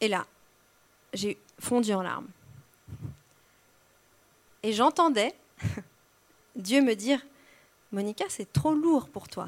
Et 0.01 0.07
là, 0.07 0.25
j'ai 1.13 1.37
fondu 1.59 1.93
en 1.93 2.01
larmes. 2.01 2.27
Et 4.63 4.73
j'entendais 4.73 5.33
Dieu 6.55 6.81
me 6.81 6.95
dire, 6.95 7.21
Monica, 7.91 8.25
c'est 8.29 8.51
trop 8.51 8.73
lourd 8.73 9.09
pour 9.09 9.27
toi 9.27 9.47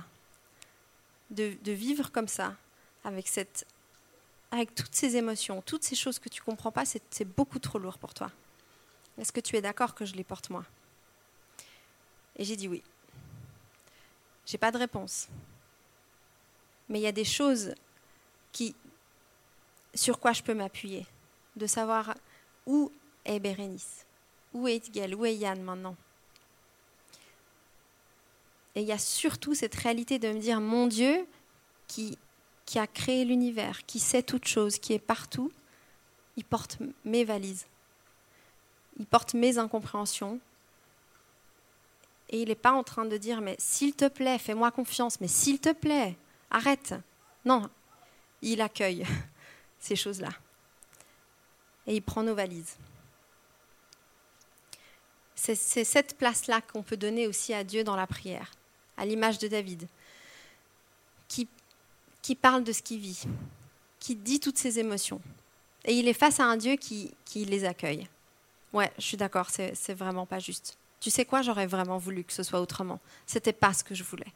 de, 1.31 1.71
vivre 1.71 2.11
comme 2.11 2.27
ça, 2.27 2.55
avec, 3.03 3.27
cette, 3.27 3.65
avec 4.51 4.75
toutes 4.75 4.93
ces 4.93 5.17
émotions, 5.17 5.61
toutes 5.61 5.83
ces 5.83 5.95
choses 5.95 6.19
que 6.19 6.29
tu 6.29 6.41
ne 6.41 6.45
comprends 6.45 6.71
pas, 6.71 6.83
c'est 6.85 7.25
beaucoup 7.35 7.59
trop 7.59 7.79
lourd 7.79 7.97
pour 7.97 8.13
toi. 8.13 8.31
Est-ce 9.17 9.31
que 9.31 9.39
tu 9.39 9.55
es 9.55 9.61
d'accord 9.61 9.95
que 9.95 10.05
je 10.05 10.13
les 10.13 10.23
porte 10.23 10.49
moi? 10.49 10.65
Et 12.35 12.43
j'ai 12.43 12.55
dit 12.55 12.67
oui. 12.67 12.83
J'ai 14.45 14.57
pas 14.57 14.71
de 14.71 14.77
réponse. 14.77 15.27
Mais 16.89 16.99
il 16.99 17.03
y 17.03 17.07
a 17.07 17.11
des 17.11 17.25
choses 17.25 17.73
sur 19.93 20.19
quoi 20.19 20.33
je 20.33 20.43
peux 20.43 20.53
m'appuyer, 20.53 21.05
de 21.55 21.67
savoir 21.67 22.15
où 22.65 22.91
est 23.23 23.39
Bérénice, 23.39 24.04
où 24.55 24.69
est 24.69 25.13
où 25.13 25.25
est 25.25 25.35
Yann 25.35 25.61
maintenant? 25.61 25.97
Et 28.73 28.81
il 28.81 28.87
y 28.87 28.93
a 28.93 28.97
surtout 28.97 29.53
cette 29.53 29.75
réalité 29.75 30.17
de 30.17 30.29
me 30.29 30.39
dire, 30.39 30.61
mon 30.61 30.87
Dieu, 30.87 31.27
qui, 31.87 32.17
qui 32.65 32.79
a 32.79 32.87
créé 32.87 33.25
l'univers, 33.25 33.85
qui 33.85 33.99
sait 33.99 34.23
toute 34.23 34.47
chose, 34.47 34.79
qui 34.79 34.93
est 34.93 34.99
partout, 34.99 35.51
il 36.37 36.45
porte 36.45 36.77
mes 37.03 37.25
valises. 37.25 37.65
Il 38.97 39.05
porte 39.05 39.33
mes 39.33 39.57
incompréhensions. 39.57 40.39
Et 42.29 42.41
il 42.41 42.47
n'est 42.47 42.55
pas 42.55 42.71
en 42.71 42.83
train 42.83 43.05
de 43.05 43.17
dire, 43.17 43.41
mais 43.41 43.55
s'il 43.59 43.93
te 43.93 44.07
plaît, 44.07 44.39
fais-moi 44.39 44.71
confiance, 44.71 45.19
mais 45.19 45.27
s'il 45.27 45.59
te 45.59 45.73
plaît, 45.73 46.15
arrête. 46.49 46.95
Non, 47.43 47.69
il 48.41 48.61
accueille 48.61 49.05
ces 49.79 49.97
choses-là. 49.97 50.31
Et 51.87 51.95
il 51.95 52.01
prend 52.01 52.23
nos 52.23 52.35
valises. 52.35 52.77
C'est 55.53 55.83
cette 55.83 56.17
place-là 56.17 56.61
qu'on 56.61 56.81
peut 56.81 56.97
donner 56.97 57.27
aussi 57.27 57.53
à 57.53 57.63
Dieu 57.63 57.83
dans 57.83 57.95
la 57.95 58.07
prière, 58.07 58.51
à 58.97 59.05
l'image 59.05 59.37
de 59.37 59.47
David, 59.47 59.87
qui, 61.27 61.47
parle 62.35 62.63
de 62.63 62.71
ce 62.71 62.81
qu'il 62.81 62.99
vit, 62.99 63.21
qui 63.99 64.15
dit 64.15 64.39
toutes 64.39 64.57
ses 64.57 64.79
émotions. 64.79 65.21
Et 65.83 65.93
il 65.93 66.07
est 66.07 66.13
face 66.13 66.39
à 66.39 66.45
un 66.45 66.57
Dieu 66.57 66.75
qui, 66.75 67.13
qui 67.23 67.45
les 67.45 67.65
accueille. 67.65 68.07
Ouais, 68.73 68.91
je 68.97 69.03
suis 69.03 69.17
d'accord, 69.17 69.51
c'est 69.51 69.93
vraiment 69.93 70.25
pas 70.25 70.39
juste. 70.39 70.75
Tu 70.99 71.11
sais 71.11 71.25
quoi, 71.25 71.43
j'aurais 71.43 71.67
vraiment 71.67 71.99
voulu 71.99 72.23
que 72.23 72.33
ce 72.33 72.41
soit 72.41 72.59
autrement. 72.59 72.99
C'était 73.27 73.53
pas 73.53 73.73
ce 73.73 73.83
que 73.83 73.93
je 73.93 74.03
voulais. 74.03 74.33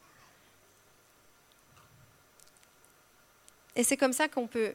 Et 3.74 3.82
c'est 3.82 3.96
comme 3.96 4.12
ça 4.12 4.28
qu'on 4.28 4.46
peut 4.46 4.74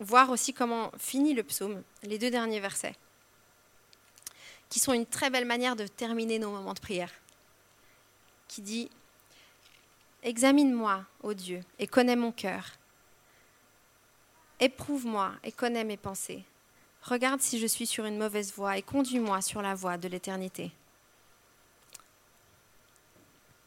voir 0.00 0.28
aussi 0.28 0.52
comment 0.52 0.92
finit 0.98 1.32
le 1.32 1.42
psaume, 1.42 1.82
les 2.02 2.18
deux 2.18 2.30
derniers 2.30 2.60
versets, 2.60 2.96
qui 4.70 4.78
sont 4.78 4.94
une 4.94 5.04
très 5.04 5.28
belle 5.28 5.44
manière 5.44 5.76
de 5.76 5.86
terminer 5.86 6.38
nos 6.38 6.50
moments 6.50 6.72
de 6.72 6.80
prière, 6.80 7.12
qui 8.48 8.62
dit 8.62 8.88
Examine-moi, 10.22 11.04
ô 11.22 11.34
Dieu, 11.34 11.60
et 11.78 11.86
connais 11.86 12.16
mon 12.16 12.32
cœur. 12.32 12.72
Éprouve-moi 14.60 15.32
et 15.44 15.52
connais 15.52 15.84
mes 15.84 15.96
pensées. 15.96 16.44
Regarde 17.02 17.40
si 17.40 17.58
je 17.58 17.66
suis 17.66 17.86
sur 17.86 18.04
une 18.04 18.18
mauvaise 18.18 18.52
voie 18.52 18.76
et 18.76 18.82
conduis-moi 18.82 19.40
sur 19.40 19.62
la 19.62 19.74
voie 19.74 19.96
de 19.96 20.08
l'éternité. 20.08 20.70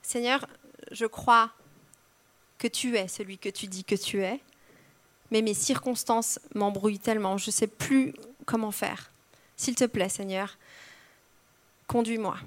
Seigneur, 0.03 0.47
je 0.91 1.05
crois 1.05 1.51
que 2.59 2.67
tu 2.67 2.95
es 2.95 3.07
celui 3.07 3.39
que 3.39 3.49
tu 3.49 3.65
dis 3.65 3.83
que 3.83 3.95
tu 3.95 4.21
es, 4.21 4.39
mais 5.31 5.41
mes 5.41 5.55
circonstances 5.55 6.39
m'embrouillent 6.53 6.99
tellement, 6.99 7.37
je 7.37 7.47
ne 7.47 7.53
sais 7.53 7.67
plus 7.67 8.13
comment 8.45 8.71
faire. 8.71 9.11
S'il 9.57 9.75
te 9.75 9.85
plaît, 9.85 10.09
Seigneur, 10.09 10.57
conduis-moi. 11.93 12.37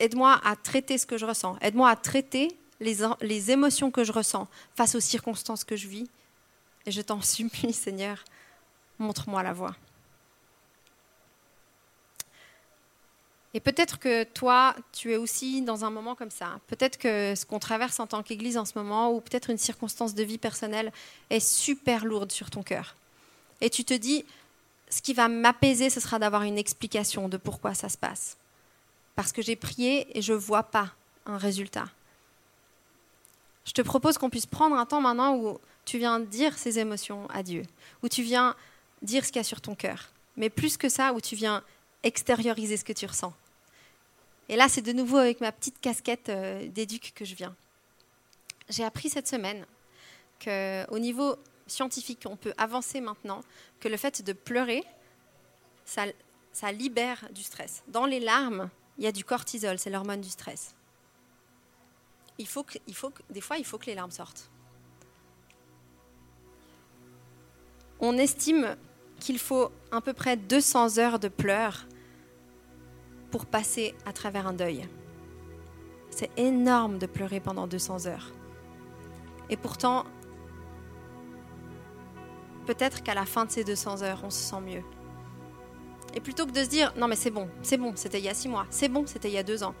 Aide-moi 0.00 0.38
à 0.44 0.54
traiter 0.54 0.98
ce 0.98 1.06
que 1.06 1.16
je 1.16 1.24
ressens. 1.24 1.56
Aide-moi 1.62 1.88
à 1.88 1.96
traiter 1.96 2.54
les, 2.78 2.98
les, 3.22 3.50
émotions 3.50 3.90
que 3.90 4.04
je 4.04 4.12
ressens 4.12 4.48
face 4.74 4.94
aux 4.94 5.00
circonstances 5.00 5.64
que 5.64 5.76
je 5.76 5.88
vis. 5.88 6.10
Et 6.84 6.90
je 6.90 7.00
t'en 7.00 7.22
supplie, 7.22 7.72
Seigneur, 7.86 8.22
montre-moi 8.98 9.42
la 9.42 9.54
voie. 9.54 9.74
Et 13.54 13.60
peut-être 13.60 13.98
que 13.98 14.24
toi, 14.24 14.76
tu 14.92 15.12
es 15.12 15.16
aussi 15.16 15.62
dans 15.62 15.86
un 15.86 15.90
moment 15.90 16.14
comme 16.14 16.30
ça. 16.30 16.60
Peut-être 16.66 16.98
que 16.98 17.34
ce 17.34 17.46
qu'on 17.46 17.60
traverse 17.60 17.98
en 17.98 18.06
tant 18.06 18.22
qu'Église 18.22 18.58
en 18.58 18.66
ce 18.66 18.76
moment, 18.76 19.10
ou 19.10 19.22
peut-être 19.22 19.48
une 19.48 19.56
circonstance 19.56 20.14
de 20.14 20.22
vie 20.22 20.38
personnelle, 20.38 20.92
est 21.30 21.40
super 21.40 22.04
lourde 22.04 22.30
sur 22.30 22.50
ton 22.50 22.62
cœur. 22.62 22.94
Et 23.62 23.70
tu 23.70 23.84
te 23.84 23.94
dis, 23.94 24.26
ce 24.94 25.02
qui 25.02 25.12
va 25.12 25.26
m'apaiser, 25.26 25.90
ce 25.90 25.98
sera 25.98 26.20
d'avoir 26.20 26.42
une 26.42 26.56
explication 26.56 27.28
de 27.28 27.36
pourquoi 27.36 27.74
ça 27.74 27.88
se 27.88 27.98
passe. 27.98 28.36
Parce 29.16 29.32
que 29.32 29.42
j'ai 29.42 29.56
prié 29.56 30.16
et 30.16 30.22
je 30.22 30.32
ne 30.32 30.38
vois 30.38 30.62
pas 30.62 30.92
un 31.26 31.36
résultat. 31.36 31.86
Je 33.64 33.72
te 33.72 33.82
propose 33.82 34.18
qu'on 34.18 34.30
puisse 34.30 34.46
prendre 34.46 34.76
un 34.76 34.86
temps 34.86 35.00
maintenant 35.00 35.34
où 35.34 35.58
tu 35.84 35.98
viens 35.98 36.20
dire 36.20 36.56
ces 36.56 36.78
émotions 36.78 37.26
à 37.30 37.42
Dieu, 37.42 37.64
où 38.04 38.08
tu 38.08 38.22
viens 38.22 38.54
dire 39.02 39.24
ce 39.24 39.32
qu'il 39.32 39.40
y 39.40 39.40
a 39.40 39.44
sur 39.44 39.60
ton 39.60 39.74
cœur. 39.74 40.10
Mais 40.36 40.48
plus 40.48 40.76
que 40.76 40.88
ça, 40.88 41.12
où 41.12 41.20
tu 41.20 41.34
viens 41.34 41.64
extérioriser 42.04 42.76
ce 42.76 42.84
que 42.84 42.92
tu 42.92 43.06
ressens. 43.06 43.32
Et 44.48 44.54
là, 44.54 44.68
c'est 44.68 44.82
de 44.82 44.92
nouveau 44.92 45.16
avec 45.16 45.40
ma 45.40 45.50
petite 45.50 45.80
casquette 45.80 46.28
euh, 46.28 46.68
d'éduc 46.68 47.14
que 47.16 47.24
je 47.24 47.34
viens. 47.34 47.56
J'ai 48.68 48.84
appris 48.84 49.08
cette 49.08 49.26
semaine 49.26 49.66
qu'au 50.38 50.98
niveau 51.00 51.36
scientifique, 51.66 52.24
on 52.26 52.36
peut 52.36 52.54
avancer 52.58 53.00
maintenant, 53.00 53.40
que 53.80 53.88
le 53.88 53.96
fait 53.96 54.22
de 54.22 54.32
pleurer, 54.32 54.84
ça, 55.84 56.72
libère 56.72 57.28
du 57.32 57.42
stress. 57.42 57.82
Dans 57.88 58.06
les 58.06 58.20
larmes, 58.20 58.70
il 58.98 59.04
y 59.04 59.06
a 59.06 59.12
du 59.12 59.24
cortisol, 59.24 59.78
c'est 59.78 59.90
l'hormone 59.90 60.20
du 60.20 60.30
stress. 60.30 60.74
Des 62.38 62.44
fois, 62.44 62.64
il 63.58 63.64
faut 63.64 63.78
que 63.78 63.86
les 63.86 63.94
larmes 63.94 64.10
sortent. 64.10 64.50
On 68.00 68.18
estime 68.18 68.76
qu'il 69.20 69.38
faut 69.38 69.70
à 69.90 70.00
peu 70.00 70.12
près 70.12 70.36
200 70.36 70.98
heures 70.98 71.18
de 71.18 71.28
pleurs 71.28 71.86
pour 73.30 73.46
passer 73.46 73.94
à 74.04 74.12
travers 74.12 74.46
un 74.46 74.52
deuil. 74.52 74.86
C'est 76.10 76.30
énorme 76.36 76.98
de 76.98 77.06
pleurer 77.06 77.40
pendant 77.40 77.66
200 77.66 78.06
heures. 78.06 78.32
Et 79.50 79.56
pourtant, 79.56 80.04
peut-être 82.64 83.02
qu'à 83.02 83.14
la 83.14 83.24
fin 83.24 83.44
de 83.44 83.50
ces 83.50 83.64
200 83.64 84.02
heures, 84.02 84.20
on 84.24 84.30
se 84.30 84.38
sent 84.38 84.60
mieux. 84.60 84.82
Et 86.14 86.20
plutôt 86.20 86.46
que 86.46 86.52
de 86.52 86.62
se 86.62 86.68
dire, 86.68 86.92
non 86.96 87.08
mais 87.08 87.16
c'est 87.16 87.30
bon, 87.30 87.48
c'est 87.62 87.76
bon, 87.76 87.92
c'était 87.96 88.18
il 88.18 88.24
y 88.24 88.28
a 88.28 88.34
six 88.34 88.48
mois, 88.48 88.66
c'est 88.70 88.88
bon, 88.88 89.04
c'était 89.06 89.28
il 89.28 89.34
y 89.34 89.38
a 89.38 89.42
deux 89.42 89.64
ans, 89.64 89.74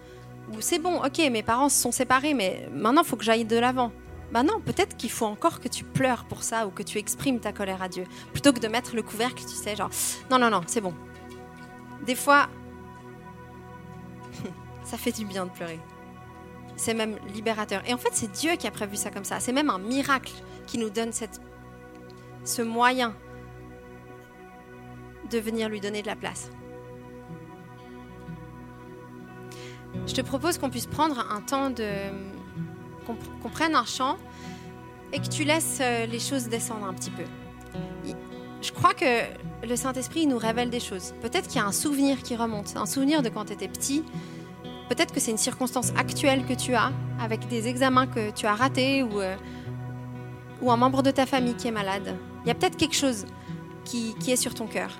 ou 0.52 0.60
c'est 0.60 0.78
bon, 0.78 1.02
ok, 1.02 1.18
mes 1.30 1.42
parents 1.42 1.68
se 1.68 1.80
sont 1.80 1.92
séparés, 1.92 2.34
mais 2.34 2.68
maintenant 2.72 3.02
il 3.02 3.08
faut 3.08 3.16
que 3.16 3.24
j'aille 3.24 3.44
de 3.44 3.56
l'avant. 3.56 3.92
Ben 4.32 4.42
non, 4.42 4.60
peut-être 4.60 4.96
qu'il 4.96 5.10
faut 5.10 5.26
encore 5.26 5.60
que 5.60 5.68
tu 5.68 5.84
pleures 5.84 6.24
pour 6.24 6.42
ça 6.42 6.66
ou 6.66 6.70
que 6.70 6.82
tu 6.82 6.98
exprimes 6.98 7.38
ta 7.38 7.52
colère 7.52 7.82
à 7.82 7.88
Dieu, 7.88 8.04
plutôt 8.32 8.52
que 8.52 8.58
de 8.58 8.66
mettre 8.66 8.96
le 8.96 9.02
couvercle, 9.02 9.44
tu 9.44 9.54
sais, 9.54 9.76
genre, 9.76 9.90
non, 10.30 10.38
non, 10.38 10.50
non, 10.50 10.62
c'est 10.66 10.80
bon. 10.80 10.92
Des 12.04 12.16
fois, 12.16 12.48
ça 14.84 14.98
fait 14.98 15.12
du 15.12 15.24
bien 15.24 15.46
de 15.46 15.50
pleurer. 15.50 15.78
C'est 16.76 16.94
même 16.94 17.16
libérateur. 17.32 17.82
Et 17.86 17.94
en 17.94 17.98
fait, 17.98 18.10
c'est 18.12 18.32
Dieu 18.32 18.56
qui 18.56 18.66
a 18.66 18.72
prévu 18.72 18.96
ça 18.96 19.10
comme 19.10 19.24
ça. 19.24 19.38
C'est 19.38 19.52
même 19.52 19.70
un 19.70 19.78
miracle 19.78 20.32
qui 20.66 20.78
nous 20.78 20.90
donne 20.90 21.12
cette, 21.12 21.40
ce 22.44 22.62
moyen 22.62 23.14
de 25.30 25.38
venir 25.38 25.68
lui 25.68 25.80
donner 25.80 26.02
de 26.02 26.06
la 26.06 26.16
place. 26.16 26.50
Je 30.06 30.14
te 30.14 30.20
propose 30.20 30.58
qu'on 30.58 30.70
puisse 30.70 30.86
prendre 30.86 31.18
un 31.30 31.40
temps 31.40 31.70
de... 31.70 31.88
qu'on 33.06 33.48
prenne 33.48 33.74
un 33.74 33.84
chant 33.84 34.16
et 35.12 35.20
que 35.20 35.28
tu 35.28 35.44
laisses 35.44 35.78
euh, 35.80 36.06
les 36.06 36.18
choses 36.18 36.48
descendre 36.48 36.86
un 36.86 36.94
petit 36.94 37.10
peu. 37.10 37.22
Je 38.60 38.72
crois 38.72 38.94
que 38.94 39.22
le 39.66 39.76
Saint-Esprit 39.76 40.26
nous 40.26 40.38
révèle 40.38 40.70
des 40.70 40.80
choses. 40.80 41.14
Peut-être 41.20 41.48
qu'il 41.48 41.56
y 41.56 41.64
a 41.64 41.66
un 41.66 41.72
souvenir 41.72 42.22
qui 42.22 42.34
remonte, 42.34 42.76
un 42.76 42.86
souvenir 42.86 43.22
de 43.22 43.28
quand 43.28 43.44
tu 43.44 43.52
étais 43.52 43.68
petit, 43.68 44.02
Peut-être 44.88 45.14
que 45.14 45.20
c'est 45.20 45.30
une 45.30 45.38
circonstance 45.38 45.92
actuelle 45.96 46.44
que 46.44 46.52
tu 46.52 46.74
as, 46.74 46.92
avec 47.18 47.48
des 47.48 47.68
examens 47.68 48.06
que 48.06 48.30
tu 48.30 48.46
as 48.46 48.54
ratés 48.54 49.02
ou, 49.02 49.20
euh, 49.20 49.34
ou 50.60 50.70
un 50.70 50.76
membre 50.76 51.02
de 51.02 51.10
ta 51.10 51.24
famille 51.24 51.54
qui 51.54 51.68
est 51.68 51.72
malade. 51.72 52.16
Il 52.44 52.48
y 52.48 52.50
a 52.50 52.54
peut-être 52.54 52.76
quelque 52.76 52.94
chose 52.94 53.26
qui, 53.84 54.14
qui, 54.20 54.30
est 54.32 54.36
sur 54.36 54.54
ton 54.54 54.66
cœur. 54.66 54.90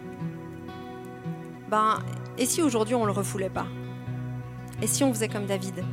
Ben, 1.69 1.99
et 2.39 2.47
si 2.47 2.63
aujourd'hui 2.63 2.95
on 2.95 3.05
le 3.05 3.13
refoulait 3.13 3.51
pas? 3.51 3.67
Et 4.83 4.87
si 4.87 5.05
on 5.05 5.13
faisait 5.13 5.29
comme 5.29 5.47
David? 5.47 5.85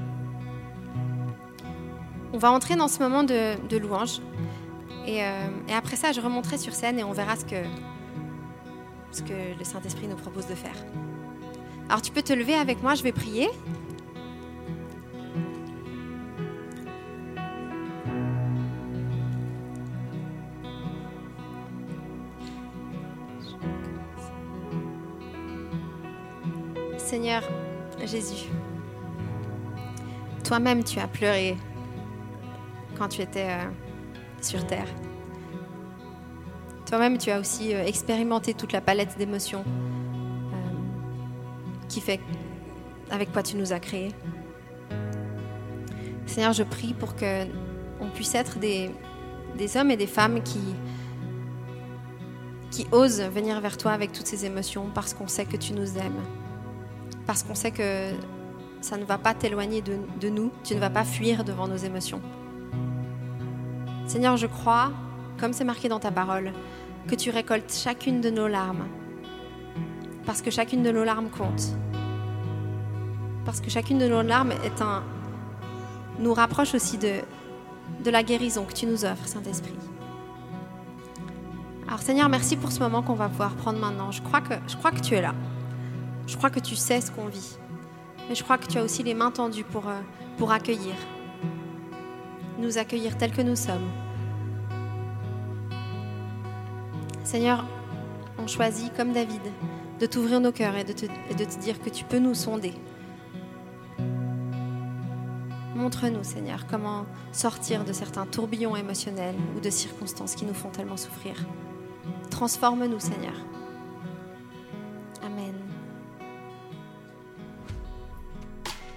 On 2.33 2.37
va 2.37 2.51
entrer 2.51 2.75
dans 2.75 2.87
ce 2.87 2.99
moment 2.99 3.23
de, 3.23 3.55
de 3.67 3.77
louange. 3.77 4.21
Et, 5.05 5.23
euh, 5.23 5.47
et, 5.67 5.73
après 5.73 5.95
ça, 5.95 6.11
je 6.11 6.21
remonterai 6.21 6.57
sur 6.57 6.73
scène 6.73 6.99
et 6.99 7.03
on 7.03 7.11
verra 7.11 7.35
ce 7.35 7.45
que, 7.45 7.63
ce 9.11 9.21
que 9.21 9.57
le 9.57 9.63
Saint-Esprit 9.63 10.07
nous 10.07 10.15
propose 10.15 10.47
de 10.47 10.55
faire. 10.55 10.75
Alors 11.89 12.01
tu 12.01 12.11
peux 12.11 12.21
te 12.21 12.31
lever 12.31 12.53
avec 12.53 12.81
moi, 12.81 12.95
je 12.95 13.03
vais 13.03 13.11
prier. 13.11 13.49
Seigneur 27.11 27.43
Jésus, 28.05 28.47
toi-même 30.45 30.81
tu 30.81 30.97
as 30.97 31.09
pleuré 31.09 31.57
quand 32.97 33.09
tu 33.09 33.21
étais 33.21 33.49
euh, 33.49 33.69
sur 34.41 34.65
terre. 34.65 34.87
Toi-même 36.85 37.17
tu 37.17 37.29
as 37.29 37.41
aussi 37.41 37.75
euh, 37.75 37.83
expérimenté 37.83 38.53
toute 38.53 38.71
la 38.71 38.79
palette 38.79 39.17
d'émotions 39.17 39.65
qui 41.89 41.99
fait 41.99 42.21
avec 43.09 43.33
quoi 43.33 43.43
tu 43.43 43.57
nous 43.57 43.73
as 43.73 43.81
créés. 43.81 44.13
Seigneur, 46.27 46.53
je 46.53 46.63
prie 46.63 46.93
pour 46.93 47.17
que 47.17 47.43
on 47.99 48.07
puisse 48.07 48.35
être 48.35 48.57
des, 48.57 48.89
hommes 49.75 49.91
et 49.91 49.97
des 49.97 50.07
femmes 50.07 50.41
qui 50.41 50.77
osent 52.93 53.21
venir 53.21 53.59
vers 53.59 53.75
toi 53.75 53.91
avec 53.91 54.13
toutes 54.13 54.27
ces 54.27 54.45
émotions 54.45 54.89
parce 54.95 55.13
qu'on 55.13 55.27
sait 55.27 55.43
que 55.43 55.57
tu 55.57 55.73
nous 55.73 55.97
aimes, 55.97 56.23
parce 57.31 57.43
qu'on 57.43 57.55
sait 57.55 57.71
que 57.71 58.11
ça 58.81 58.97
ne 58.97 59.05
va 59.05 59.17
pas 59.17 59.33
t'éloigner 59.33 59.81
de, 59.81 60.27
nous, 60.27 60.51
tu 60.65 60.75
ne 60.75 60.81
vas 60.81 60.89
pas 60.89 61.05
fuir 61.05 61.45
devant 61.45 61.65
nos 61.65 61.77
émotions. 61.77 62.19
Seigneur, 64.05 64.35
je 64.35 64.47
crois, 64.47 64.91
comme 65.39 65.53
c'est 65.53 65.63
marqué 65.63 65.87
dans 65.87 66.01
ta 66.01 66.11
parole, 66.11 66.51
que 67.07 67.15
tu 67.15 67.29
récoltes 67.29 67.71
chacune 67.73 68.19
de 68.19 68.29
nos 68.29 68.49
larmes, 68.49 68.85
parce 70.25 70.41
que 70.41 70.51
chacune 70.51 70.83
de 70.83 70.91
nos 70.91 71.05
larmes 71.05 71.29
compte, 71.29 71.73
parce 73.45 73.61
que 73.61 73.69
chacune 73.69 73.97
de 73.97 74.09
nos 74.09 74.23
larmes 74.23 74.51
nous 76.19 76.33
rapproche 76.33 76.75
aussi 76.75 76.97
de, 76.97 77.21
de 78.03 78.11
la 78.11 78.23
guérison 78.23 78.65
que 78.65 78.73
tu 78.73 78.87
nous 78.87 79.05
offres, 79.05 79.25
Saint-Esprit. 79.25 79.79
Alors 81.87 82.01
Seigneur, 82.01 82.27
merci 82.27 82.57
pour 82.57 82.73
ce 82.73 82.81
moment 82.81 83.01
qu'on 83.01 83.15
va 83.15 83.29
pouvoir 83.29 83.55
prendre 83.55 83.79
maintenant. 83.79 84.11
Je 84.11 84.21
crois, 84.21 84.41
que, 84.41 84.55
je 84.67 84.75
crois 84.75 84.91
que 84.91 84.99
tu 84.99 85.15
es 85.15 85.21
là. 85.21 85.33
Je 86.31 86.37
crois 86.37 86.49
que 86.49 86.61
tu 86.61 86.77
sais 86.77 87.01
ce 87.01 87.11
qu'on 87.11 87.27
vit. 87.27 87.57
Mais 88.29 88.35
je 88.35 88.43
crois 88.43 88.57
que 88.57 88.65
tu 88.65 88.77
as 88.77 88.83
aussi 88.83 89.03
les 89.03 89.13
mains 89.13 89.31
tendues 89.31 89.65
pour, 89.65 89.89
euh, 89.89 90.47
accueillir. 90.49 90.95
Nous 92.57 92.77
accueillir 92.77 93.17
tels 93.17 93.33
que 93.33 93.41
nous 93.41 93.57
sommes. 93.57 93.91
Seigneur, 97.25 97.65
on 98.39 98.47
choisit, 98.47 98.95
comme 98.95 99.11
David, 99.11 99.41
de 99.99 100.05
t'ouvrir 100.05 100.39
nos 100.39 100.53
cœurs 100.53 100.77
et 100.77 100.85
de, 100.85 100.93
te, 100.93 101.05
et 101.29 101.35
de 101.35 101.43
te 101.43 101.59
dire 101.59 101.79
que 101.81 101.89
tu 101.89 102.05
peux 102.05 102.19
nous 102.19 102.33
sonder. 102.33 102.73
Montre-nous, 105.75 106.23
Seigneur, 106.23 106.65
comment 106.65 107.05
sortir 107.33 107.83
de 107.83 107.91
certains 107.91 108.25
tourbillons 108.25 108.77
émotionnels 108.77 109.35
ou 109.57 109.59
de 109.59 109.69
circonstances 109.69 110.35
qui 110.35 110.45
nous 110.45 110.53
font 110.53 110.69
tellement 110.69 110.97
souffrir. 110.97 111.35
Transforme-nous, 112.29 112.99
Seigneur. 113.01 113.35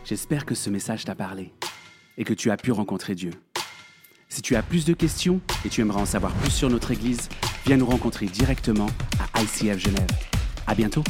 J'espère 0.05 0.45
que 0.45 0.55
ce 0.55 0.69
message 0.69 1.07
t'a 1.07 1.15
parlé 1.15 1.51
et 2.19 2.25
que 2.25 2.35
tu 2.35 2.51
as 2.51 2.59
pu 2.59 2.73
rencontrer 2.73 3.15
Dieu. 3.15 3.31
Si 4.29 4.43
tu 4.43 4.55
as 4.55 4.63
plus 4.63 4.85
de 4.85 4.93
questions 4.93 5.41
et 5.65 5.71
tu 5.71 5.81
aimerais 5.81 6.03
en 6.03 6.07
savoir 6.07 6.33
plus 6.35 6.51
sur 6.51 6.69
notre 6.69 6.91
Église, 6.91 7.31
viens 7.65 7.79
nous 7.79 7.87
rencontrer 7.87 8.27
directement 8.27 8.91
à 9.33 9.41
ICF 9.41 9.79
Genève. 9.79 10.11
À 10.67 10.75
bientôt! 10.75 11.05